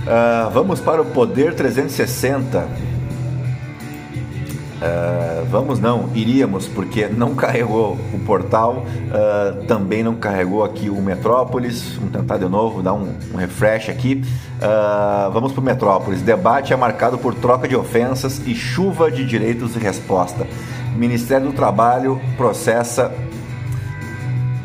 Uh, 0.00 0.50
vamos 0.50 0.80
para 0.80 1.02
o 1.02 1.04
Poder 1.04 1.54
360. 1.54 2.90
Uh, 4.80 5.44
vamos 5.50 5.78
não, 5.78 6.08
iríamos, 6.14 6.66
porque 6.66 7.06
não 7.06 7.34
carregou 7.36 7.98
o 8.14 8.18
portal, 8.20 8.86
uh, 8.86 9.64
também 9.66 10.02
não 10.02 10.14
carregou 10.14 10.64
aqui 10.64 10.88
o 10.88 10.96
Metrópolis. 11.02 11.96
Vamos 11.96 12.12
tentar 12.12 12.38
de 12.38 12.46
novo, 12.46 12.82
dar 12.82 12.94
um, 12.94 13.14
um 13.32 13.36
refresh 13.36 13.90
aqui. 13.90 14.24
Uh, 14.56 15.30
vamos 15.32 15.52
para 15.52 15.60
o 15.60 15.64
Metrópolis. 15.64 16.22
Debate 16.22 16.72
é 16.72 16.76
marcado 16.76 17.18
por 17.18 17.34
troca 17.34 17.68
de 17.68 17.76
ofensas 17.76 18.40
e 18.46 18.54
chuva 18.54 19.10
de 19.10 19.26
direitos 19.26 19.74
de 19.74 19.78
resposta. 19.78 20.46
Ministério 20.96 21.48
do 21.48 21.52
Trabalho 21.52 22.18
processa 22.38 23.12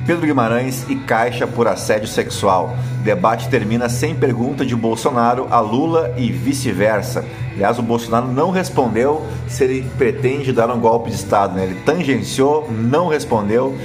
Pedro 0.06 0.28
Guimarães 0.28 0.86
e 0.88 0.96
Caixa 0.96 1.48
por 1.48 1.68
assédio 1.68 2.08
sexual. 2.08 2.78
Debate 3.04 3.50
termina 3.50 3.90
sem 3.90 4.14
pergunta 4.14 4.64
de 4.64 4.76
Bolsonaro 4.76 5.48
a 5.50 5.60
Lula 5.60 6.14
e 6.16 6.32
vice-versa. 6.32 7.26
Aliás, 7.54 7.80
o 7.80 7.82
Bolsonaro 7.82 8.28
não 8.28 8.52
respondeu 8.52 9.26
se 9.48 9.64
ele 9.64 9.90
pretende 9.98 10.54
dar 10.54 10.70
um 10.70 10.80
golpe 10.80 11.10
de 11.10 11.16
Estado. 11.16 11.56
Né? 11.56 11.64
Ele 11.64 11.82
tangenciou, 11.84 12.72
não 12.72 13.08
respondeu 13.08 13.76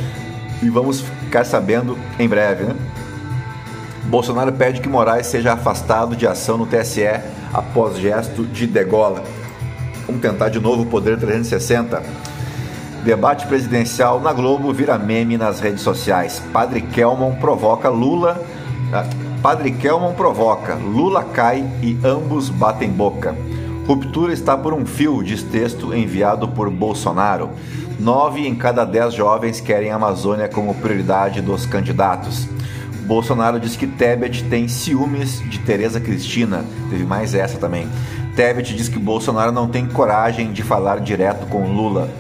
e 0.63 0.69
vamos 0.69 1.01
ficar 1.01 1.45
sabendo 1.47 1.99
em 2.19 2.29
breve. 2.29 2.65
Né? 2.65 2.77
Bolsonaro 4.05 4.53
pede 4.53 4.83
que 4.83 4.89
Moraes 4.91 5.27
seja 5.27 5.55
afastado 5.55 6.15
de 6.15 6.27
ação 6.27 6.59
no 6.59 6.67
TSE 6.67 7.03
após 7.51 7.97
gesto 7.97 8.45
de 8.45 8.67
degola. 8.67 9.25
Vamos 10.07 10.21
tentar 10.21 10.51
de 10.51 10.61
novo 10.61 10.83
o 10.83 10.87
Poder 10.87 11.19
360. 11.19 12.20
Debate 13.05 13.47
presidencial 13.47 14.21
na 14.21 14.31
Globo 14.33 14.73
vira 14.75 14.99
meme 14.99 15.39
nas 15.39 15.59
redes 15.59 15.81
sociais. 15.81 16.43
Padre 16.53 16.83
Kelmon 16.83 17.35
provoca 17.37 17.89
Lula. 17.89 18.39
Ah, 18.93 19.07
Padre 19.43 19.71
Kelmon 19.71 20.13
provoca, 20.13 20.75
Lula 20.75 21.25
cai 21.25 21.65
e 21.83 21.99
ambos 22.05 22.51
batem 22.51 22.91
boca. 22.91 23.35
Ruptura 23.87 24.35
está 24.35 24.55
por 24.57 24.75
um 24.75 24.85
fio, 24.85 25.23
diz 25.23 25.43
texto 25.43 25.95
enviado 25.95 26.47
por 26.47 26.69
Bolsonaro. 26.69 27.51
Nove 27.99 28.47
em 28.47 28.55
cada 28.55 28.85
dez 28.85 29.15
jovens 29.15 29.61
querem 29.61 29.91
a 29.91 29.97
Amazônia 29.97 30.47
como 30.47 30.75
prioridade 30.75 31.41
dos 31.41 31.65
candidatos. 31.65 32.47
Bolsonaro 33.07 33.59
diz 33.59 33.77
que 33.77 33.87
Tebet 33.87 34.45
tem 34.45 34.69
ciúmes 34.69 35.41
de 35.49 35.59
Tereza 35.61 35.99
Cristina. 36.01 36.65
Teve 36.91 37.05
mais 37.05 37.35
essa 37.35 37.59
também. 37.59 37.89
Tebet 38.37 38.75
diz 38.77 38.89
que 38.89 38.99
Bolsonaro 38.99 39.51
não 39.51 39.69
tem 39.69 39.87
coragem 39.87 40.53
de 40.53 40.63
falar 40.63 41.01
direto 41.01 41.47
com 41.47 41.65
Lula. 41.73 42.11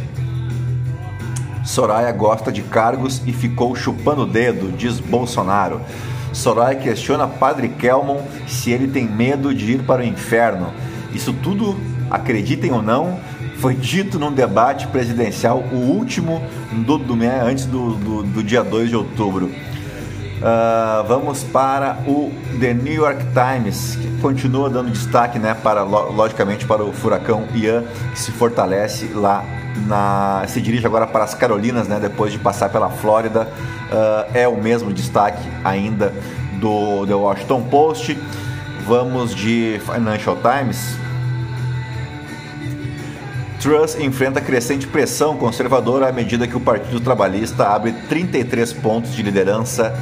Soraya 1.64 2.10
gosta 2.12 2.50
de 2.50 2.62
cargos 2.62 3.22
e 3.26 3.32
ficou 3.32 3.74
chupando 3.74 4.22
o 4.22 4.26
dedo, 4.26 4.72
diz 4.72 4.98
Bolsonaro. 4.98 5.80
Soraya 6.32 6.78
questiona 6.78 7.26
Padre 7.26 7.68
Kelmon 7.68 8.22
se 8.46 8.70
ele 8.70 8.88
tem 8.88 9.06
medo 9.06 9.54
de 9.54 9.72
ir 9.72 9.82
para 9.82 10.02
o 10.02 10.04
inferno. 10.04 10.72
Isso 11.12 11.32
tudo, 11.32 11.76
acreditem 12.10 12.72
ou 12.72 12.80
não, 12.80 13.18
foi 13.58 13.74
dito 13.74 14.18
num 14.18 14.32
debate 14.32 14.86
presidencial, 14.86 15.62
o 15.72 15.76
último 15.76 16.42
do, 16.72 16.96
do 16.96 17.14
antes 17.44 17.66
do, 17.66 17.94
do, 17.94 18.22
do, 18.22 18.42
dia 18.42 18.62
2 18.62 18.88
de 18.88 18.96
outubro. 18.96 19.46
Uh, 19.46 21.06
vamos 21.06 21.44
para 21.44 21.98
o 22.06 22.32
The 22.58 22.72
New 22.72 22.94
York 22.94 23.22
Times, 23.34 23.96
que 23.96 24.20
continua 24.22 24.70
dando 24.70 24.90
destaque, 24.90 25.38
né, 25.38 25.52
para, 25.52 25.82
logicamente, 25.82 26.64
para 26.64 26.82
o 26.82 26.92
furacão 26.92 27.44
Ian, 27.54 27.84
que 28.12 28.18
se 28.18 28.32
fortalece 28.32 29.10
lá 29.12 29.44
na, 29.86 30.44
se 30.48 30.60
dirige 30.60 30.86
agora 30.86 31.06
para 31.06 31.24
as 31.24 31.34
Carolinas, 31.34 31.88
né, 31.88 31.98
depois 32.00 32.32
de 32.32 32.38
passar 32.38 32.68
pela 32.68 32.90
Flórida. 32.90 33.48
Uh, 33.90 34.30
é 34.34 34.46
o 34.46 34.56
mesmo 34.56 34.92
destaque 34.92 35.48
ainda 35.64 36.12
do 36.60 37.06
The 37.06 37.14
Washington 37.14 37.62
Post. 37.62 38.18
Vamos 38.86 39.34
de 39.34 39.80
Financial 39.84 40.36
Times. 40.36 40.96
Truss 43.60 43.94
enfrenta 44.00 44.40
crescente 44.40 44.86
pressão 44.86 45.36
conservadora 45.36 46.08
à 46.08 46.12
medida 46.12 46.46
que 46.46 46.56
o 46.56 46.60
Partido 46.60 46.98
Trabalhista 46.98 47.68
abre 47.68 47.92
33 48.08 48.72
pontos 48.72 49.14
de 49.14 49.22
liderança 49.22 49.94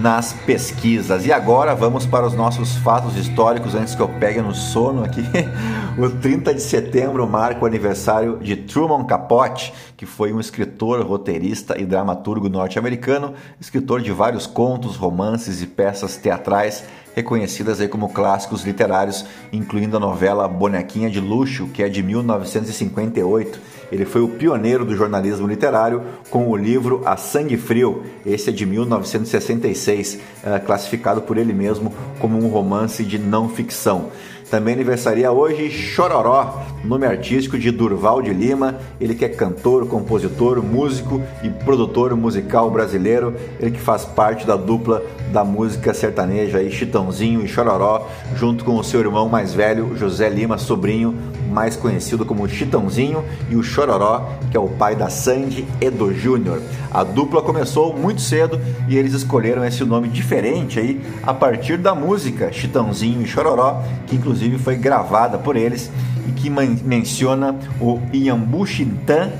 nas 0.00 0.32
pesquisas. 0.32 1.24
E 1.24 1.32
agora 1.32 1.74
vamos 1.76 2.06
para 2.06 2.26
os 2.26 2.34
nossos 2.34 2.76
fatos 2.78 3.16
históricos 3.16 3.74
antes 3.76 3.94
que 3.94 4.02
eu 4.02 4.08
pegue 4.08 4.40
no 4.42 4.52
sono 4.52 5.04
aqui. 5.04 5.24
o 5.96 6.10
30 6.10 6.54
de 6.54 6.60
setembro 6.60 7.26
marca 7.26 7.62
o 7.62 7.66
aniversário 7.66 8.38
de 8.38 8.56
Truman 8.56 9.04
Capote, 9.04 9.72
que 9.96 10.04
foi 10.04 10.32
um 10.32 10.40
escritor, 10.40 11.00
roteirista 11.06 11.80
e 11.80 11.86
dramaturgo 11.86 12.48
norte-americano, 12.48 13.34
escritor 13.60 14.00
de 14.00 14.10
vários 14.10 14.46
contos, 14.46 14.96
romances 14.96 15.62
e 15.62 15.66
peças 15.66 16.16
teatrais 16.16 16.84
reconhecidas 17.14 17.80
aí 17.80 17.88
como 17.88 18.08
clássicos 18.08 18.64
literários, 18.64 19.24
incluindo 19.52 19.96
a 19.96 20.00
novela 20.00 20.48
Bonequinha 20.48 21.08
de 21.08 21.20
Luxo, 21.20 21.68
que 21.68 21.82
é 21.82 21.88
de 21.88 22.02
1958. 22.02 23.60
Ele 23.92 24.04
foi 24.04 24.22
o 24.22 24.28
pioneiro 24.28 24.84
do 24.84 24.96
jornalismo 24.96 25.46
literário 25.46 26.02
com 26.28 26.48
o 26.48 26.56
livro 26.56 27.02
A 27.06 27.16
Sangue 27.16 27.56
Frio, 27.56 28.02
esse 28.26 28.50
é 28.50 28.52
de 28.52 28.66
1966, 28.66 30.18
eh, 30.42 30.58
classificado 30.58 31.22
por 31.22 31.38
ele 31.38 31.52
mesmo 31.52 31.92
como 32.18 32.36
um 32.36 32.48
romance 32.48 33.04
de 33.04 33.18
não 33.18 33.48
ficção. 33.48 34.10
Também 34.50 34.74
aniversaria 34.74 35.32
hoje 35.32 35.70
Chororó, 35.70 36.62
nome 36.84 37.06
artístico 37.06 37.58
de 37.58 37.70
Durval 37.70 38.20
de 38.20 38.32
Lima. 38.32 38.76
Ele 39.00 39.14
que 39.14 39.24
é 39.24 39.28
cantor, 39.28 39.86
compositor, 39.86 40.62
músico 40.62 41.20
e 41.42 41.48
produtor 41.48 42.14
musical 42.14 42.70
brasileiro. 42.70 43.34
Ele 43.58 43.70
que 43.70 43.80
faz 43.80 44.04
parte 44.04 44.46
da 44.46 44.54
dupla 44.54 45.02
da 45.32 45.44
música 45.44 45.94
sertaneja 45.94 46.58
aí, 46.58 46.70
Chitãozinho 46.70 47.44
e 47.44 47.48
Chororó, 47.48 48.06
junto 48.36 48.64
com 48.64 48.76
o 48.76 48.84
seu 48.84 49.00
irmão 49.00 49.28
mais 49.28 49.54
velho, 49.54 49.96
José 49.96 50.28
Lima, 50.28 50.58
sobrinho, 50.58 51.16
mais 51.54 51.76
conhecido 51.76 52.26
como 52.26 52.48
Chitãozinho, 52.48 53.24
e 53.48 53.54
o 53.54 53.62
Chororó, 53.62 54.28
que 54.50 54.56
é 54.56 54.60
o 54.60 54.68
pai 54.68 54.96
da 54.96 55.08
Sandy 55.08 55.64
e 55.80 55.88
do 55.88 56.12
Júnior. 56.12 56.60
A 56.90 57.04
dupla 57.04 57.40
começou 57.40 57.96
muito 57.96 58.20
cedo 58.20 58.60
e 58.88 58.96
eles 58.96 59.14
escolheram 59.14 59.64
esse 59.64 59.84
nome 59.84 60.08
diferente 60.08 60.80
aí 60.80 61.00
a 61.22 61.32
partir 61.32 61.78
da 61.78 61.94
música 61.94 62.52
Chitãozinho 62.52 63.22
e 63.22 63.26
Chororó, 63.26 63.82
que 64.08 64.16
inclusive 64.16 64.58
foi 64.58 64.76
gravada 64.76 65.38
por 65.38 65.54
eles 65.54 65.90
e 66.28 66.32
que 66.32 66.50
menciona 66.50 67.56
o 67.80 68.00
Iambu 68.12 68.66
Xintã 68.66 69.30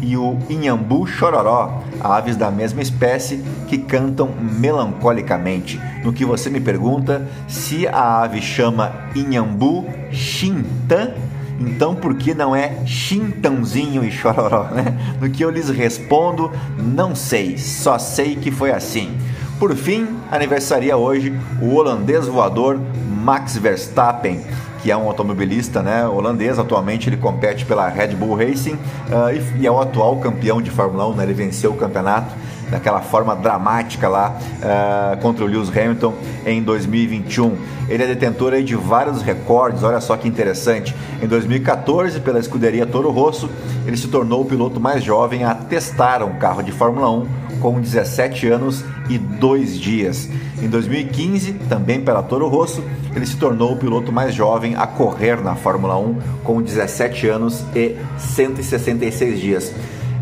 e 0.00 0.16
o 0.16 0.38
Inhambu 0.48 1.06
Chororó, 1.06 1.82
aves 2.00 2.36
da 2.36 2.50
mesma 2.50 2.80
espécie 2.80 3.42
que 3.66 3.78
cantam 3.78 4.30
melancolicamente. 4.40 5.80
No 6.04 6.12
que 6.12 6.24
você 6.24 6.48
me 6.48 6.60
pergunta 6.60 7.26
se 7.48 7.86
a 7.86 8.22
ave 8.22 8.40
chama 8.40 8.92
Inhambu 9.14 9.86
Xintã, 10.12 11.12
então 11.58 11.94
por 11.94 12.14
que 12.14 12.34
não 12.34 12.54
é 12.54 12.84
Chintãozinho 12.86 14.04
e 14.04 14.10
Chororó, 14.10 14.64
né? 14.70 14.96
No 15.20 15.28
que 15.28 15.44
eu 15.44 15.50
lhes 15.50 15.68
respondo, 15.68 16.50
não 16.78 17.14
sei, 17.14 17.58
só 17.58 17.98
sei 17.98 18.36
que 18.36 18.50
foi 18.50 18.70
assim. 18.70 19.16
Por 19.58 19.74
fim, 19.74 20.06
aniversaria 20.30 20.96
hoje 20.96 21.36
o 21.60 21.74
holandês 21.74 22.26
voador 22.26 22.78
Max 23.10 23.56
Verstappen, 23.56 24.40
que 24.80 24.90
é 24.90 24.96
um 24.96 25.08
automobilista 25.08 25.82
né, 25.82 26.06
holandês. 26.06 26.58
Atualmente 26.58 27.08
ele 27.08 27.16
compete 27.16 27.64
pela 27.64 27.88
Red 27.88 28.14
Bull 28.14 28.36
Racing 28.36 28.74
uh, 28.74 29.32
e, 29.32 29.62
e, 29.62 29.66
é 29.66 29.70
o 29.70 29.80
atual 29.80 30.16
campeão 30.18 30.62
de 30.62 30.70
Fórmula 30.70 31.08
1. 31.08 31.14
Né? 31.14 31.24
Ele 31.24 31.34
venceu 31.34 31.72
o 31.72 31.76
campeonato 31.76 32.32
daquela 32.70 33.00
forma 33.00 33.34
dramática 33.34 34.08
lá 34.08 34.36
uh, 34.38 35.20
contra 35.20 35.44
o 35.44 35.48
Lewis 35.48 35.68
Hamilton 35.68 36.14
em 36.46 36.62
2021. 36.62 37.56
Ele 37.88 38.02
é 38.02 38.06
detentor 38.06 38.52
aí 38.52 38.62
de 38.62 38.76
vários 38.76 39.22
recordes, 39.22 39.82
olha 39.82 40.00
só 40.00 40.16
que 40.16 40.28
interessante. 40.28 40.94
Em 41.22 41.26
2014, 41.26 42.20
pela 42.20 42.38
escuderia 42.38 42.86
Toro 42.86 43.10
Rosso, 43.10 43.48
ele 43.86 43.96
se 43.96 44.08
tornou 44.08 44.42
o 44.42 44.44
piloto 44.44 44.78
mais 44.78 45.02
jovem 45.02 45.44
a 45.44 45.54
testar 45.54 46.22
um 46.22 46.34
carro 46.34 46.62
de 46.62 46.72
Fórmula 46.72 47.10
1 47.10 47.26
com 47.60 47.80
17 47.80 48.46
anos 48.48 48.84
e 49.08 49.18
2 49.18 49.78
dias. 49.78 50.28
Em 50.62 50.68
2015, 50.68 51.54
também 51.68 52.00
pela 52.00 52.22
Toro 52.22 52.48
Rosso, 52.48 52.82
ele 53.14 53.26
se 53.26 53.36
tornou 53.36 53.72
o 53.72 53.76
piloto 53.76 54.12
mais 54.12 54.34
jovem 54.34 54.74
a 54.76 54.86
correr 54.86 55.42
na 55.42 55.54
Fórmula 55.54 55.96
1 55.96 56.18
com 56.44 56.62
17 56.62 57.28
anos 57.28 57.64
e 57.74 57.96
166 58.18 59.40
dias. 59.40 59.74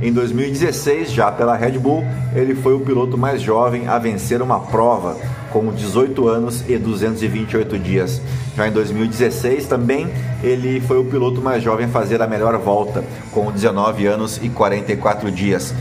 Em 0.07 0.13
2016, 0.13 1.11
já 1.11 1.33
pela 1.33 1.57
Red 1.57 1.81
Bull, 1.81 2.05
ele 2.33 2.55
foi 2.55 2.75
o 2.75 2.79
piloto 2.79 3.19
mais 3.19 3.43
jovem 3.43 3.89
a 3.89 3.99
vencer 3.99 4.41
uma 4.41 4.61
prova, 4.61 5.17
com 5.53 5.73
18 5.73 6.29
anos 6.29 6.63
e 6.69 6.79
228 6.79 7.77
dias. 7.77 8.23
Já 8.57 8.69
em 8.69 8.71
2016 8.71 9.67
também, 9.67 10.07
ele 10.45 10.81
foi 10.81 11.01
o 11.01 11.05
piloto 11.05 11.43
mais 11.43 11.61
jovem 11.61 11.87
a 11.87 11.89
fazer 11.89 12.23
a 12.23 12.27
melhor 12.29 12.57
volta, 12.57 13.05
com 13.33 13.51
19 13.51 14.07
anos 14.07 14.39
e 14.41 14.49
44 14.49 15.29
dias. 15.29 15.75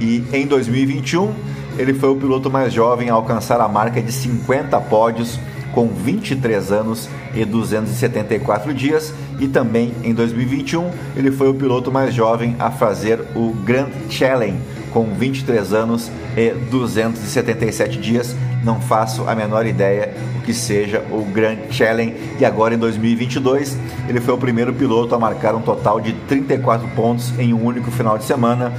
E 0.00 0.24
em 0.32 0.44
2021, 0.44 1.32
ele 1.78 1.94
foi 1.94 2.08
o 2.08 2.16
piloto 2.16 2.50
mais 2.50 2.72
jovem 2.72 3.10
a 3.10 3.14
alcançar 3.14 3.60
a 3.60 3.68
marca 3.68 4.02
de 4.02 4.10
50 4.10 4.76
pódios 4.80 5.38
com 5.72 5.88
23 5.88 6.72
anos 6.72 7.08
e 7.34 7.44
274 7.44 8.72
dias, 8.74 9.14
e 9.38 9.46
também 9.46 9.92
em 10.02 10.12
2021 10.12 10.90
ele 11.16 11.30
foi 11.30 11.48
o 11.48 11.54
piloto 11.54 11.92
mais 11.92 12.14
jovem 12.14 12.56
a 12.58 12.70
fazer 12.70 13.20
o 13.34 13.52
Grand 13.64 13.90
Challenge 14.10 14.58
com 14.92 15.04
23 15.14 15.72
anos 15.72 16.10
e 16.36 16.50
277 16.70 17.98
dias 17.98 18.34
não 18.62 18.80
faço 18.80 19.24
a 19.28 19.34
menor 19.34 19.66
ideia 19.66 20.14
o 20.36 20.42
que 20.42 20.52
seja 20.52 21.04
o 21.10 21.24
Grand 21.24 21.58
Challenge. 21.70 22.14
E 22.38 22.44
agora 22.44 22.74
em 22.74 22.78
2022, 22.78 23.76
ele 24.08 24.20
foi 24.20 24.34
o 24.34 24.38
primeiro 24.38 24.72
piloto 24.72 25.14
a 25.14 25.18
marcar 25.18 25.54
um 25.54 25.60
total 25.60 26.00
de 26.00 26.12
34 26.12 26.88
pontos 26.88 27.32
em 27.38 27.52
um 27.52 27.64
único 27.64 27.90
final 27.90 28.18
de 28.18 28.24
semana 28.24 28.72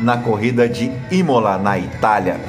na 0.00 0.16
corrida 0.16 0.68
de 0.68 0.90
Imola, 1.10 1.58
na 1.58 1.78
Itália. 1.78 2.40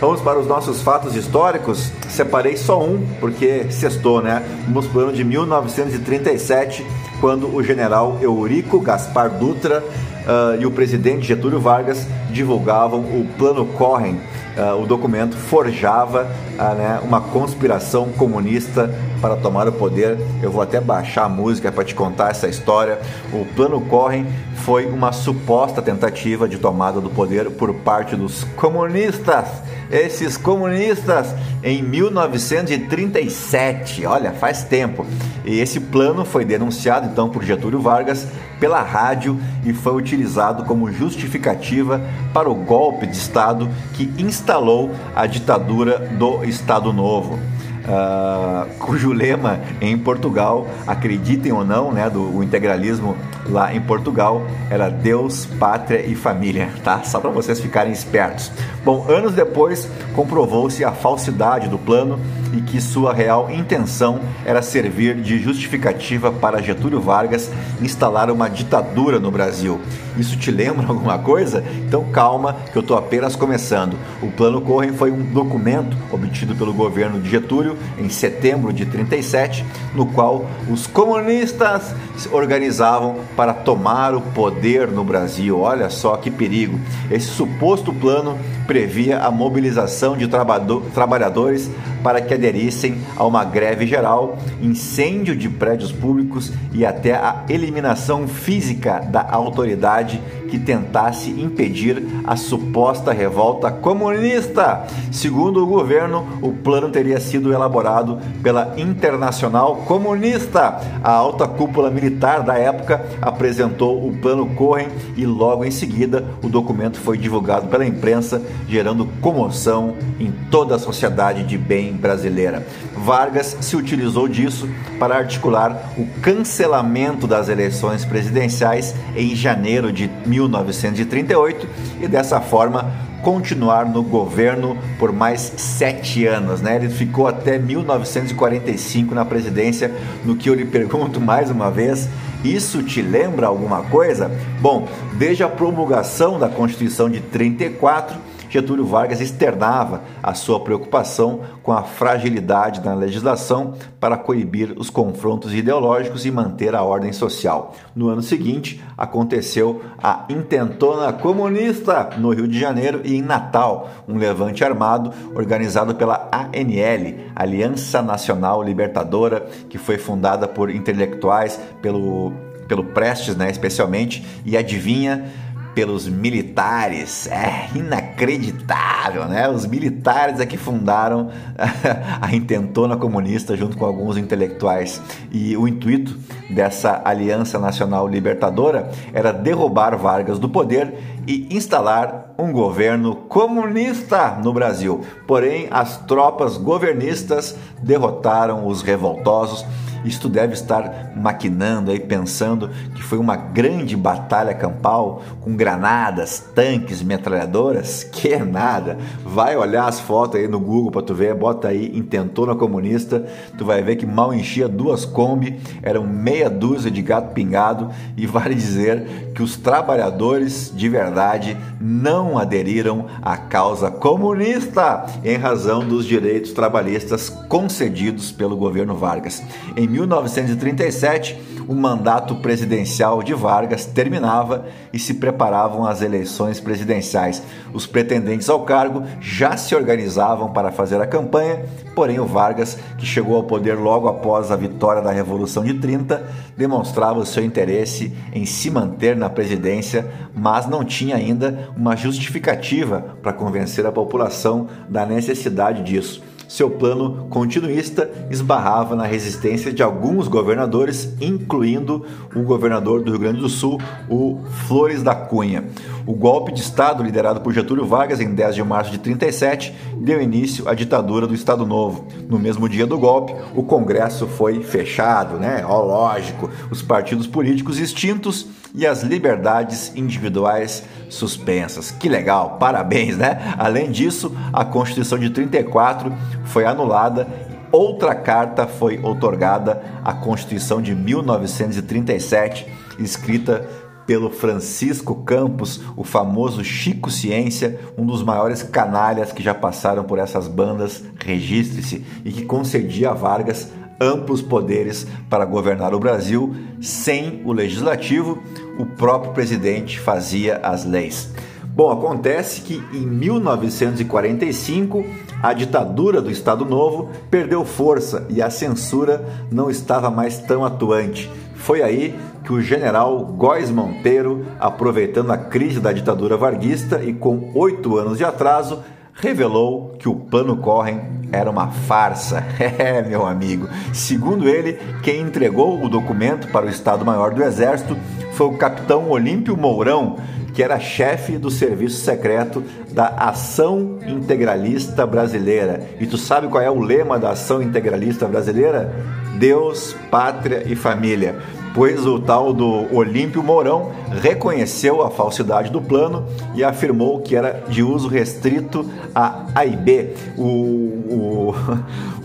Vamos 0.00 0.20
para 0.20 0.38
os 0.38 0.46
nossos 0.46 0.80
fatos 0.80 1.16
históricos. 1.16 1.90
Separei 2.08 2.56
só 2.56 2.80
um, 2.80 3.04
porque 3.18 3.66
sextou, 3.70 4.22
né? 4.22 4.44
Vamos 4.68 4.86
para 4.86 4.98
o 4.98 5.02
ano 5.02 5.12
de 5.12 5.24
1937, 5.24 6.86
quando 7.20 7.52
o 7.52 7.62
general 7.64 8.16
Eurico 8.22 8.80
Gaspar 8.80 9.28
Dutra 9.28 9.82
uh, 9.82 10.60
e 10.60 10.64
o 10.64 10.70
presidente 10.70 11.26
Getúlio 11.26 11.58
Vargas 11.58 12.06
divulgavam 12.30 13.00
o 13.00 13.26
Plano 13.36 13.66
Corren. 13.66 14.18
Uh, 14.56 14.82
o 14.82 14.86
documento 14.86 15.36
forjava 15.36 16.30
uh, 16.58 16.74
né, 16.74 17.00
uma 17.02 17.20
conspiração 17.20 18.10
comunista 18.10 18.94
para 19.20 19.36
tomar 19.36 19.68
o 19.68 19.72
poder. 19.72 20.18
Eu 20.42 20.50
vou 20.50 20.62
até 20.62 20.80
baixar 20.80 21.24
a 21.24 21.28
música 21.28 21.70
para 21.70 21.84
te 21.84 21.94
contar 21.94 22.30
essa 22.30 22.48
história. 22.48 22.98
O 23.32 23.44
Plano 23.54 23.80
Corren 23.82 24.26
foi 24.64 24.86
uma 24.86 25.12
suposta 25.12 25.82
tentativa 25.82 26.48
de 26.48 26.58
tomada 26.58 27.00
do 27.00 27.10
poder 27.10 27.50
por 27.50 27.74
parte 27.74 28.16
dos 28.16 28.44
comunistas 28.56 29.46
esses 29.90 30.36
comunistas 30.36 31.34
em 31.62 31.82
1937. 31.82 34.04
Olha, 34.06 34.32
faz 34.32 34.62
tempo. 34.62 35.06
E 35.44 35.60
esse 35.60 35.80
plano 35.80 36.24
foi 36.24 36.44
denunciado 36.44 37.08
então 37.08 37.28
por 37.30 37.42
Getúlio 37.42 37.80
Vargas 37.80 38.28
pela 38.60 38.80
rádio 38.82 39.40
e 39.64 39.72
foi 39.72 39.94
utilizado 39.94 40.64
como 40.64 40.92
justificativa 40.92 42.00
para 42.34 42.50
o 42.50 42.54
golpe 42.54 43.06
de 43.06 43.16
Estado 43.16 43.68
que 43.94 44.12
instalou 44.18 44.90
a 45.14 45.26
ditadura 45.26 45.98
do 45.98 46.44
Estado 46.44 46.92
Novo 46.92 47.38
uh, 47.88 48.68
cujo 48.78 49.12
lema 49.12 49.60
em 49.80 49.96
Portugal, 49.96 50.66
acreditem 50.86 51.52
ou 51.52 51.64
não, 51.64 51.92
né, 51.92 52.08
do 52.08 52.42
integralismo 52.42 53.16
lá 53.48 53.74
em 53.74 53.80
Portugal, 53.80 54.46
era 54.70 54.88
Deus, 54.88 55.46
Pátria 55.46 56.04
e 56.04 56.14
Família, 56.14 56.70
tá? 56.84 57.02
Só 57.04 57.20
para 57.20 57.30
vocês 57.30 57.60
ficarem 57.60 57.92
espertos. 57.92 58.50
Bom, 58.84 59.06
anos 59.08 59.32
depois 59.32 59.88
comprovou-se 60.14 60.84
a 60.84 60.92
falsidade 60.92 61.68
do 61.68 61.78
plano 61.78 62.18
e 62.52 62.60
que 62.60 62.80
sua 62.80 63.12
real 63.12 63.50
intenção 63.50 64.20
era 64.44 64.62
servir 64.62 65.16
de 65.16 65.38
justificativa 65.38 66.32
para 66.32 66.62
Getúlio 66.62 67.00
Vargas 67.00 67.50
instalar 67.82 68.30
uma 68.30 68.48
ditadura 68.48 69.18
no 69.18 69.30
Brasil. 69.30 69.80
Isso 70.16 70.36
te 70.36 70.50
lembra 70.50 70.86
alguma 70.88 71.18
coisa? 71.18 71.62
Então 71.86 72.04
calma, 72.10 72.56
que 72.72 72.78
eu 72.78 72.80
estou 72.80 72.96
apenas 72.96 73.36
começando. 73.36 73.96
O 74.22 74.30
Plano 74.30 74.60
Corren 74.60 74.92
foi 74.92 75.10
um 75.10 75.22
documento 75.22 75.96
obtido 76.10 76.54
pelo 76.54 76.72
governo 76.72 77.20
de 77.20 77.28
Getúlio 77.28 77.76
em 77.98 78.08
setembro 78.08 78.72
de 78.72 78.86
37, 78.86 79.64
no 79.94 80.06
qual 80.06 80.46
os 80.68 80.86
comunistas 80.86 81.94
organizavam 82.32 83.16
para 83.38 83.54
tomar 83.54 84.16
o 84.16 84.20
poder 84.20 84.88
no 84.88 85.04
Brasil. 85.04 85.60
Olha 85.60 85.88
só 85.90 86.16
que 86.16 86.28
perigo. 86.28 86.76
Esse 87.08 87.28
suposto 87.28 87.92
plano 87.92 88.36
previa 88.68 89.20
a 89.20 89.30
mobilização 89.30 90.14
de 90.14 90.28
trabalhadores 90.28 91.70
para 92.02 92.20
que 92.20 92.34
aderissem 92.34 92.98
a 93.16 93.26
uma 93.26 93.42
greve 93.42 93.86
geral, 93.86 94.38
incêndio 94.60 95.34
de 95.34 95.48
prédios 95.48 95.90
públicos 95.90 96.52
e 96.72 96.84
até 96.84 97.14
a 97.14 97.44
eliminação 97.48 98.28
física 98.28 99.00
da 99.00 99.26
autoridade 99.28 100.20
que 100.48 100.58
tentasse 100.58 101.30
impedir 101.30 102.02
a 102.24 102.36
suposta 102.36 103.12
revolta 103.12 103.70
comunista. 103.70 104.86
Segundo 105.12 105.62
o 105.62 105.66
governo, 105.66 106.26
o 106.40 106.52
plano 106.52 106.88
teria 106.90 107.20
sido 107.20 107.52
elaborado 107.52 108.18
pela 108.42 108.74
Internacional 108.76 109.76
Comunista. 109.86 110.80
A 111.02 111.12
alta 111.12 111.46
cúpula 111.46 111.90
militar 111.90 112.42
da 112.42 112.58
época 112.58 113.04
apresentou 113.20 114.08
o 114.08 114.16
plano 114.16 114.46
Corren 114.54 114.88
e 115.16 115.26
logo 115.26 115.64
em 115.64 115.70
seguida 115.70 116.24
o 116.42 116.48
documento 116.48 116.98
foi 116.98 117.18
divulgado 117.18 117.68
pela 117.68 117.86
imprensa, 117.86 118.42
gerando 118.68 119.06
comoção 119.20 119.96
em 120.18 120.32
toda 120.50 120.76
a 120.76 120.78
sociedade 120.78 121.44
de 121.44 121.58
bem 121.58 121.92
brasileira. 121.92 122.66
Vargas 122.96 123.56
se 123.60 123.76
utilizou 123.76 124.28
disso 124.28 124.68
para 124.98 125.16
articular 125.16 125.92
o 125.96 126.06
cancelamento 126.20 127.26
das 127.26 127.48
eleições 127.48 128.04
presidenciais 128.04 128.94
em 129.16 129.34
janeiro 129.34 129.92
de 129.92 130.10
1938 130.26 131.66
e 132.00 132.08
dessa 132.08 132.40
forma 132.40 133.08
continuar 133.22 133.84
no 133.84 134.02
governo 134.02 134.76
por 134.98 135.12
mais 135.12 135.52
sete 135.56 136.26
anos. 136.26 136.60
Né? 136.60 136.76
Ele 136.76 136.88
ficou 136.88 137.26
até 137.26 137.58
1945 137.58 139.14
na 139.14 139.24
presidência, 139.24 139.92
no 140.24 140.36
que 140.36 140.48
eu 140.48 140.54
lhe 140.54 140.64
pergunto 140.64 141.20
mais 141.20 141.50
uma 141.50 141.70
vez. 141.70 142.08
Isso 142.44 142.82
te 142.82 143.02
lembra 143.02 143.48
alguma 143.48 143.82
coisa? 143.82 144.30
Bom, 144.60 144.86
desde 145.14 145.42
a 145.42 145.48
promulgação 145.48 146.38
da 146.38 146.48
Constituição 146.48 147.10
de 147.10 147.20
34, 147.20 148.16
Getúlio 148.48 148.84
Vargas 148.84 149.20
externava 149.20 150.02
a 150.22 150.34
sua 150.34 150.60
preocupação 150.60 151.40
com 151.62 151.72
a 151.72 151.82
fragilidade 151.82 152.80
da 152.80 152.94
legislação 152.94 153.74
para 154.00 154.16
coibir 154.16 154.74
os 154.76 154.90
confrontos 154.90 155.54
ideológicos 155.54 156.24
e 156.24 156.30
manter 156.30 156.74
a 156.74 156.82
ordem 156.82 157.12
social. 157.12 157.74
No 157.94 158.08
ano 158.08 158.22
seguinte, 158.22 158.82
aconteceu 158.96 159.82
a 160.02 160.24
intentona 160.28 161.12
comunista 161.12 162.10
no 162.18 162.30
Rio 162.30 162.48
de 162.48 162.58
Janeiro 162.58 163.00
e 163.04 163.16
em 163.16 163.22
Natal, 163.22 163.90
um 164.08 164.16
levante 164.16 164.64
armado 164.64 165.12
organizado 165.34 165.94
pela 165.94 166.28
ANL, 166.32 167.18
Aliança 167.34 168.02
Nacional 168.02 168.62
Libertadora, 168.62 169.46
que 169.68 169.78
foi 169.78 169.98
fundada 169.98 170.48
por 170.48 170.70
intelectuais, 170.70 171.60
pelo, 171.82 172.32
pelo 172.66 172.84
Prestes, 172.84 173.36
né, 173.36 173.50
especialmente, 173.50 174.24
e 174.44 174.56
adivinha 174.56 175.30
pelos 175.74 176.08
militares. 176.08 177.26
É 177.26 177.68
inacreditável, 177.74 179.26
né? 179.26 179.48
Os 179.48 179.66
militares 179.66 180.40
é 180.40 180.46
que 180.46 180.56
fundaram 180.56 181.30
a 182.20 182.34
intentona 182.34 182.96
comunista 182.96 183.56
junto 183.56 183.76
com 183.76 183.84
alguns 183.84 184.16
intelectuais. 184.16 185.00
E 185.32 185.56
o 185.56 185.68
intuito 185.68 186.18
dessa 186.50 187.02
Aliança 187.04 187.58
Nacional 187.58 188.08
Libertadora 188.08 188.90
era 189.12 189.32
derrubar 189.32 189.96
Vargas 189.96 190.38
do 190.38 190.48
poder 190.48 190.94
e 191.26 191.46
instalar 191.50 192.34
um 192.38 192.52
governo 192.52 193.14
comunista 193.14 194.38
no 194.42 194.52
Brasil. 194.52 195.04
Porém, 195.26 195.68
as 195.70 195.98
tropas 196.06 196.56
governistas 196.56 197.56
derrotaram 197.82 198.66
os 198.66 198.80
revoltosos 198.82 199.64
isto 200.04 200.28
deve 200.28 200.54
estar 200.54 201.12
maquinando 201.16 201.90
aí, 201.90 202.00
pensando 202.00 202.70
que 202.94 203.02
foi 203.02 203.18
uma 203.18 203.36
grande 203.36 203.96
batalha 203.96 204.54
campal 204.54 205.22
com 205.40 205.56
granadas, 205.56 206.40
tanques, 206.54 207.02
metralhadoras? 207.02 208.06
Que 208.18 208.32
é 208.32 208.44
nada. 208.44 208.98
Vai 209.24 209.56
olhar 209.56 209.86
as 209.86 210.00
fotos 210.00 210.40
aí 210.40 210.48
no 210.48 210.58
Google 210.58 210.90
para 210.90 211.02
tu 211.02 211.14
ver, 211.14 211.34
bota 211.34 211.68
aí 211.68 211.96
intentona 211.96 212.54
comunista, 212.54 213.24
tu 213.56 213.64
vai 213.64 213.80
ver 213.80 213.94
que 213.94 214.04
mal 214.04 214.34
enchia 214.34 214.66
duas 214.66 215.04
Kombi, 215.04 215.60
eram 215.82 216.04
meia 216.04 216.50
dúzia 216.50 216.90
de 216.90 217.00
gato 217.00 217.32
pingado 217.32 217.90
e 218.16 218.26
vale 218.26 218.54
dizer 218.54 219.32
que 219.34 219.42
os 219.42 219.56
trabalhadores 219.56 220.72
de 220.74 220.88
verdade 220.88 221.56
não 221.80 222.36
aderiram 222.36 223.06
à 223.22 223.36
causa 223.36 223.90
comunista 223.90 225.06
em 225.24 225.36
razão 225.36 225.86
dos 225.86 226.04
direitos 226.04 226.52
trabalhistas 226.52 227.28
concedidos 227.48 228.32
pelo 228.32 228.56
governo 228.56 228.94
Vargas. 228.94 229.42
Em 229.76 229.86
1937, 229.88 231.48
o 231.68 231.74
mandato 231.74 232.36
presidencial 232.36 233.22
de 233.22 233.34
Vargas 233.34 233.84
terminava 233.84 234.66
e 234.90 234.98
se 234.98 235.14
preparavam 235.14 235.84
as 235.84 236.00
eleições 236.00 236.58
presidenciais. 236.58 237.42
Os 237.74 237.86
pretendentes 237.86 238.48
ao 238.48 238.64
cargo 238.64 239.02
já 239.20 239.56
se 239.56 239.74
organizavam 239.74 240.50
para 240.50 240.72
fazer 240.72 241.00
a 241.00 241.06
campanha, 241.06 241.62
porém 241.94 242.18
o 242.18 242.24
Vargas, 242.24 242.78
que 242.96 243.04
chegou 243.04 243.36
ao 243.36 243.44
poder 243.44 243.74
logo 243.74 244.08
após 244.08 244.50
a 244.50 244.56
vitória 244.56 245.02
da 245.02 245.12
Revolução 245.12 245.62
de 245.62 245.74
30, 245.74 246.26
demonstrava 246.56 247.18
o 247.18 247.26
seu 247.26 247.44
interesse 247.44 248.14
em 248.32 248.46
se 248.46 248.70
manter 248.70 249.14
na 249.14 249.28
presidência, 249.28 250.10
mas 250.34 250.66
não 250.66 250.82
tinha 250.82 251.16
ainda 251.16 251.70
uma 251.76 251.94
justificativa 251.94 253.16
para 253.22 253.32
convencer 253.32 253.84
a 253.84 253.92
população 253.92 254.68
da 254.88 255.04
necessidade 255.04 255.82
disso 255.82 256.22
seu 256.48 256.70
plano 256.70 257.26
continuista 257.28 258.10
esbarrava 258.30 258.96
na 258.96 259.04
resistência 259.04 259.70
de 259.70 259.82
alguns 259.82 260.26
governadores, 260.28 261.14
incluindo 261.20 262.06
o 262.34 262.42
governador 262.42 263.02
do 263.02 263.10
Rio 263.10 263.20
Grande 263.20 263.40
do 263.40 263.50
Sul, 263.50 263.78
o 264.08 264.40
Flores 264.66 265.02
da 265.02 265.14
Cunha. 265.14 265.64
O 266.06 266.14
golpe 266.14 266.50
de 266.50 266.62
Estado, 266.62 267.02
liderado 267.02 267.42
por 267.42 267.52
Getúlio 267.52 267.84
Vargas 267.84 268.18
em 268.18 268.34
10 268.34 268.54
de 268.54 268.64
março 268.64 268.90
de 268.90 268.96
37, 268.98 269.74
deu 269.98 270.22
início 270.22 270.66
à 270.66 270.72
ditadura 270.72 271.26
do 271.26 271.34
Estado 271.34 271.66
Novo. 271.66 272.06
No 272.26 272.38
mesmo 272.38 272.66
dia 272.66 272.86
do 272.86 272.98
golpe, 272.98 273.34
o 273.54 273.62
Congresso 273.62 274.26
foi 274.26 274.62
fechado, 274.62 275.36
né? 275.36 275.62
Ó, 275.68 275.82
lógico, 275.82 276.48
os 276.70 276.80
partidos 276.80 277.26
políticos 277.26 277.78
extintos 277.78 278.46
e 278.74 278.86
as 278.86 279.02
liberdades 279.02 279.92
individuais 279.94 280.82
suspensas. 281.08 281.90
Que 281.90 282.08
legal, 282.08 282.56
parabéns, 282.58 283.16
né? 283.16 283.54
Além 283.58 283.90
disso, 283.90 284.36
a 284.52 284.64
Constituição 284.64 285.18
de 285.18 285.30
34 285.30 286.12
foi 286.44 286.64
anulada 286.64 287.26
Outra 287.70 288.14
carta 288.14 288.66
foi 288.66 288.98
otorgada 288.98 289.82
à 290.02 290.14
Constituição 290.14 290.80
de 290.80 290.94
1937, 290.94 292.66
escrita 292.98 293.68
pelo 294.06 294.30
Francisco 294.30 295.16
Campos, 295.16 295.82
o 295.94 296.02
famoso 296.02 296.64
Chico 296.64 297.10
Ciência, 297.10 297.78
um 297.98 298.06
dos 298.06 298.22
maiores 298.22 298.62
canalhas 298.62 299.32
que 299.32 299.42
já 299.42 299.52
passaram 299.54 300.02
por 300.02 300.18
essas 300.18 300.48
bandas, 300.48 301.04
registre-se, 301.22 302.02
e 302.24 302.32
que 302.32 302.46
concedia 302.46 303.10
a 303.10 303.14
Vargas 303.14 303.70
amplos 304.00 304.42
poderes 304.42 305.06
para 305.28 305.44
governar 305.44 305.94
o 305.94 305.98
Brasil 305.98 306.54
sem 306.80 307.42
o 307.44 307.52
legislativo, 307.52 308.42
o 308.78 308.86
próprio 308.86 309.32
presidente 309.32 309.98
fazia 309.98 310.58
as 310.62 310.84
leis. 310.84 311.32
Bom, 311.78 311.92
acontece 311.92 312.62
que 312.62 312.82
em 312.92 313.06
1945 313.06 315.04
a 315.40 315.52
ditadura 315.52 316.20
do 316.20 316.28
Estado 316.28 316.64
Novo 316.64 317.08
perdeu 317.30 317.64
força 317.64 318.26
e 318.28 318.42
a 318.42 318.50
censura 318.50 319.24
não 319.50 319.70
estava 319.70 320.10
mais 320.10 320.38
tão 320.38 320.64
atuante. 320.64 321.30
Foi 321.54 321.80
aí 321.82 322.18
que 322.42 322.52
o 322.52 322.60
general 322.60 323.24
Góes 323.26 323.70
Monteiro, 323.70 324.44
aproveitando 324.58 325.30
a 325.30 325.38
crise 325.38 325.78
da 325.78 325.92
ditadura 325.92 326.36
varguista 326.36 327.00
e 327.02 327.12
com 327.12 327.52
oito 327.54 327.96
anos 327.96 328.18
de 328.18 328.24
atraso, 328.24 328.82
revelou 329.12 329.94
que 329.98 330.08
o 330.08 330.14
plano 330.14 330.56
Corren 330.56 331.17
era 331.32 331.50
uma 331.50 331.68
farsa. 331.68 332.44
É, 332.78 333.02
meu 333.02 333.26
amigo. 333.26 333.68
Segundo 333.92 334.48
ele, 334.48 334.78
quem 335.02 335.20
entregou 335.22 335.82
o 335.82 335.88
documento 335.88 336.48
para 336.48 336.66
o 336.66 336.68
Estado-Maior 336.68 337.32
do 337.32 337.42
Exército 337.42 337.96
foi 338.32 338.46
o 338.46 338.56
capitão 338.56 339.08
Olímpio 339.10 339.56
Mourão, 339.56 340.16
que 340.54 340.62
era 340.62 340.78
chefe 340.78 341.38
do 341.38 341.50
serviço 341.50 342.04
secreto 342.04 342.62
da 342.92 343.08
Ação 343.08 343.98
Integralista 344.06 345.06
Brasileira. 345.06 345.88
E 345.98 346.06
tu 346.06 346.16
sabe 346.16 346.48
qual 346.48 346.62
é 346.62 346.70
o 346.70 346.80
lema 346.80 347.18
da 347.18 347.30
Ação 347.30 347.62
Integralista 347.62 348.26
Brasileira? 348.26 348.94
Deus, 349.38 349.96
pátria 350.10 350.64
e 350.66 350.74
família 350.74 351.36
pois 351.74 352.06
o 352.06 352.18
tal 352.18 352.52
do 352.52 352.94
Olímpio 352.94 353.42
Mourão 353.42 353.90
reconheceu 354.22 355.02
a 355.02 355.10
falsidade 355.10 355.70
do 355.70 355.80
plano 355.80 356.26
e 356.54 356.64
afirmou 356.64 357.20
que 357.20 357.36
era 357.36 357.64
de 357.68 357.82
uso 357.82 358.08
restrito 358.08 358.88
a 359.14 359.46
A 359.54 359.66
e 359.66 359.76
B. 359.76 360.14
O, 360.36 360.42
o, 360.42 361.54